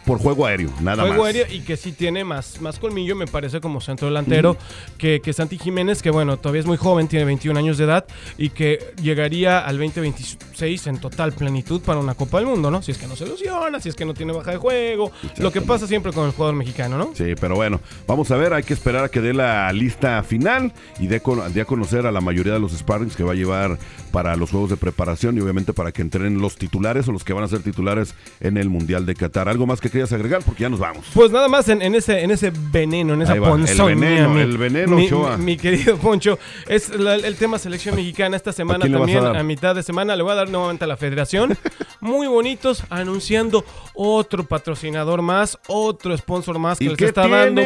por 0.05 0.19
juego 0.19 0.45
aéreo, 0.45 0.69
nada 0.81 1.01
juego 1.03 1.23
más. 1.23 1.33
aéreo 1.33 1.47
y 1.51 1.61
que 1.61 1.77
sí 1.77 1.93
tiene 1.93 2.23
más, 2.23 2.61
más 2.61 2.77
colmillo, 2.77 3.15
me 3.15 3.25
parece, 3.25 3.59
como 3.59 3.81
centro 3.81 4.07
delantero 4.07 4.55
que, 4.99 5.19
que 5.21 5.33
Santi 5.33 5.57
Jiménez, 5.57 6.03
que 6.03 6.11
bueno, 6.11 6.37
todavía 6.37 6.59
es 6.61 6.67
muy 6.67 6.77
joven, 6.77 7.07
tiene 7.07 7.25
21 7.25 7.57
años 7.59 7.77
de 7.79 7.85
edad 7.85 8.05
y 8.37 8.49
que 8.49 8.93
llegaría 9.01 9.59
al 9.65 9.77
2026 9.79 10.87
en 10.87 10.99
total 10.99 11.31
plenitud 11.33 11.81
para 11.81 11.99
una 11.99 12.13
Copa 12.13 12.37
del 12.37 12.47
Mundo, 12.47 12.69
¿no? 12.69 12.81
Si 12.81 12.91
es 12.91 12.97
que 12.97 13.07
no 13.07 13.15
se 13.15 13.25
ilusiona, 13.25 13.79
si 13.79 13.89
es 13.89 13.95
que 13.95 14.05
no 14.05 14.13
tiene 14.13 14.31
baja 14.31 14.51
de 14.51 14.57
juego, 14.57 15.11
lo 15.37 15.51
que 15.51 15.61
pasa 15.61 15.87
siempre 15.87 16.11
con 16.13 16.25
el 16.27 16.31
jugador 16.31 16.55
mexicano, 16.55 16.97
¿no? 16.97 17.11
Sí, 17.15 17.33
pero 17.39 17.55
bueno, 17.55 17.79
vamos 18.07 18.31
a 18.31 18.37
ver, 18.37 18.53
hay 18.53 18.63
que 18.63 18.73
esperar 18.73 19.03
a 19.05 19.09
que 19.09 19.21
dé 19.21 19.33
la 19.33 19.71
lista 19.73 20.21
final 20.23 20.71
y 20.99 21.07
dé, 21.07 21.17
a 21.61 21.65
conocer 21.65 22.05
a 22.05 22.11
la 22.11 22.21
mayoría 22.21 22.53
de 22.53 22.59
los 22.59 22.71
sparrings 22.73 23.15
que 23.15 23.23
va 23.23 23.31
a 23.33 23.35
llevar 23.35 23.77
para 24.11 24.35
los 24.35 24.51
juegos 24.51 24.69
de 24.69 24.77
preparación 24.77 25.37
y 25.37 25.41
obviamente 25.41 25.73
para 25.73 25.91
que 25.91 26.01
entrenen 26.01 26.39
los 26.41 26.55
titulares 26.55 27.07
o 27.07 27.11
los 27.11 27.23
que 27.23 27.33
van 27.33 27.43
a 27.43 27.47
ser 27.47 27.61
titulares 27.61 28.15
en 28.39 28.57
el 28.57 28.69
Mundial 28.69 29.05
de 29.05 29.13
Qatar. 29.15 29.49
¿Algo 29.49 29.65
más 29.65 29.81
que 29.81 29.89
querías 29.89 30.11
agregar? 30.13 30.41
Porque 30.43 30.63
ya 30.63 30.69
nos 30.69 30.79
vamos. 30.79 31.05
Pues 31.13 31.31
nada 31.31 31.47
más 31.47 31.67
en, 31.69 31.81
en 31.81 31.95
ese, 31.95 32.21
en 32.23 32.31
ese 32.31 32.51
veneno, 32.71 33.13
en 33.13 33.23
esa 33.23 33.33
va, 33.35 33.47
el 33.47 33.53
ponzoña. 33.53 33.95
veneno, 33.95 34.29
mi- 34.29 34.41
el 34.41 34.57
veneno, 34.57 34.95
mi, 34.95 35.09
mi- 35.09 35.43
mi 35.45 35.57
querido 35.57 35.97
Poncho, 35.97 36.39
es 36.67 36.89
la- 36.97 37.15
el 37.15 37.35
tema 37.35 37.59
selección 37.59 37.95
mexicana 37.95 38.35
esta 38.37 38.51
semana 38.53 38.85
a 38.85 38.89
también, 38.89 39.25
a, 39.25 39.43
mitad 39.43 39.75
de 39.75 39.83
semana, 39.83 40.15
le 40.15 40.23
voy 40.23 40.31
a 40.31 40.35
dar 40.35 40.49
nuevamente 40.49 40.83
a 40.85 40.87
la 40.87 40.97
federación. 40.97 41.57
Muy 41.99 42.27
bonitos, 42.27 42.83
anunciando 42.89 43.65
otro 43.93 44.43
patrocinador 44.45 45.21
más, 45.21 45.57
otro 45.67 46.15
sponsor 46.17 46.59
más 46.59 46.77
que 46.77 46.85
¿Y 46.85 46.89
les 46.89 47.01
está 47.01 47.27
dando? 47.27 47.61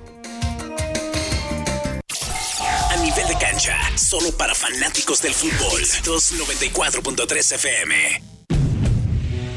A 2.91 2.97
nivel 3.03 3.29
de 3.29 3.37
cancha, 3.39 3.77
solo 3.97 4.33
para 4.33 4.55
fanáticos 4.55 5.23
del 5.23 5.33
fútbol. 5.33 5.83
294.3 5.83 7.55
FM. 7.55 8.56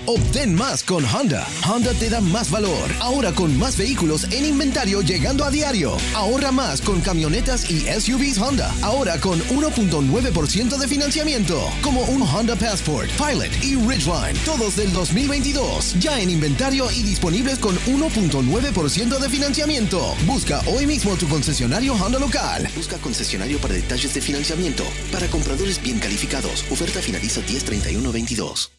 Obtén 0.10 0.56
más 0.56 0.84
con 0.84 1.06
Honda. 1.06 1.48
Honda 1.68 1.94
te 1.94 2.10
da 2.10 2.20
más 2.20 2.50
valor. 2.50 2.90
Ahora 3.00 3.32
con 3.32 3.56
más 3.60 3.78
vehículos 3.78 4.24
en 4.32 4.44
inventario 4.44 5.02
llegando 5.02 5.46
a 5.46 5.52
diario. 5.52 5.98
Ahorra 6.16 6.52
más 6.52 6.82
con 6.82 7.00
camionetas 7.00 7.70
y 7.70 7.82
SUVs 7.82 8.40
Honda. 8.40 8.74
Ahora 8.82 9.20
con 9.20 9.40
1.9% 9.40 10.78
de 10.80 10.88
financiamiento. 10.88 11.62
Como 11.84 12.02
un 12.06 12.24
Honda 12.24 12.56
Passport, 12.56 13.08
Pilot 13.12 13.52
y 13.64 13.76
Ridgeline. 13.76 14.36
Todos 14.46 14.78
del 14.78 14.92
2022. 14.94 16.00
Ya 16.00 16.20
en 16.20 16.32
inventario 16.32 16.90
y 16.90 17.04
disponibles 17.04 17.60
con 17.60 17.76
1.9% 17.78 19.20
de 19.20 19.30
financiamiento. 19.30 20.16
Busca 20.26 20.64
hoy 20.66 20.88
mismo 20.88 21.16
tu 21.18 21.30
concesionario 21.30 21.94
Honda 21.94 22.18
local. 22.18 22.68
Busca 22.76 22.98
concesionario 22.98 23.60
para 23.60 23.76
detalles 23.76 24.12
de 24.16 24.22
financiamiento. 24.22 24.86
Para 25.12 25.28
compradores 25.28 25.80
bien 25.80 26.00
calificados. 26.00 26.66
Oferta 26.72 27.00
finaliza 27.00 27.42
10-31-22. 27.42 28.79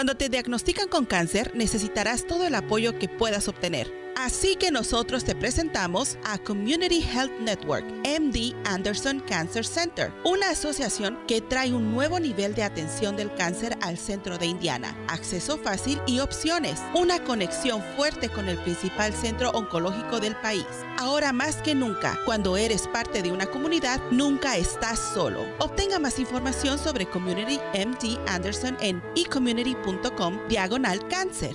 Cuando 0.00 0.16
te 0.16 0.30
diagnostican 0.30 0.88
con 0.88 1.04
cáncer, 1.04 1.52
necesitarás 1.54 2.26
todo 2.26 2.46
el 2.46 2.54
apoyo 2.54 2.98
que 2.98 3.06
puedas 3.06 3.48
obtener. 3.48 3.92
Así 4.16 4.56
que 4.56 4.70
nosotros 4.70 5.24
te 5.24 5.34
presentamos 5.34 6.18
a 6.24 6.38
Community 6.38 7.02
Health 7.02 7.32
Network, 7.40 7.84
MD 8.04 8.54
Anderson 8.64 9.20
Cancer 9.20 9.64
Center, 9.64 10.12
una 10.24 10.50
asociación 10.50 11.18
que 11.26 11.40
trae 11.40 11.72
un 11.72 11.92
nuevo 11.92 12.20
nivel 12.20 12.54
de 12.54 12.62
atención 12.62 13.16
del 13.16 13.34
cáncer 13.34 13.76
al 13.80 13.96
centro 13.96 14.36
de 14.38 14.46
Indiana, 14.46 14.96
acceso 15.08 15.58
fácil 15.58 16.00
y 16.06 16.20
opciones, 16.20 16.80
una 16.94 17.22
conexión 17.24 17.82
fuerte 17.96 18.28
con 18.28 18.48
el 18.48 18.58
principal 18.58 19.12
centro 19.14 19.50
oncológico 19.50 20.20
del 20.20 20.36
país. 20.36 20.66
Ahora 20.98 21.32
más 21.32 21.56
que 21.56 21.74
nunca, 21.74 22.18
cuando 22.26 22.56
eres 22.56 22.86
parte 22.88 23.22
de 23.22 23.32
una 23.32 23.46
comunidad, 23.46 24.00
nunca 24.10 24.56
estás 24.56 24.98
solo. 25.14 25.46
Obtenga 25.58 25.98
más 25.98 26.18
información 26.18 26.78
sobre 26.78 27.06
Community 27.06 27.58
MD 27.74 28.18
Anderson 28.28 28.76
en 28.80 29.02
ecommunity.com 29.16 30.38
diagonal 30.48 31.06
cáncer. 31.08 31.54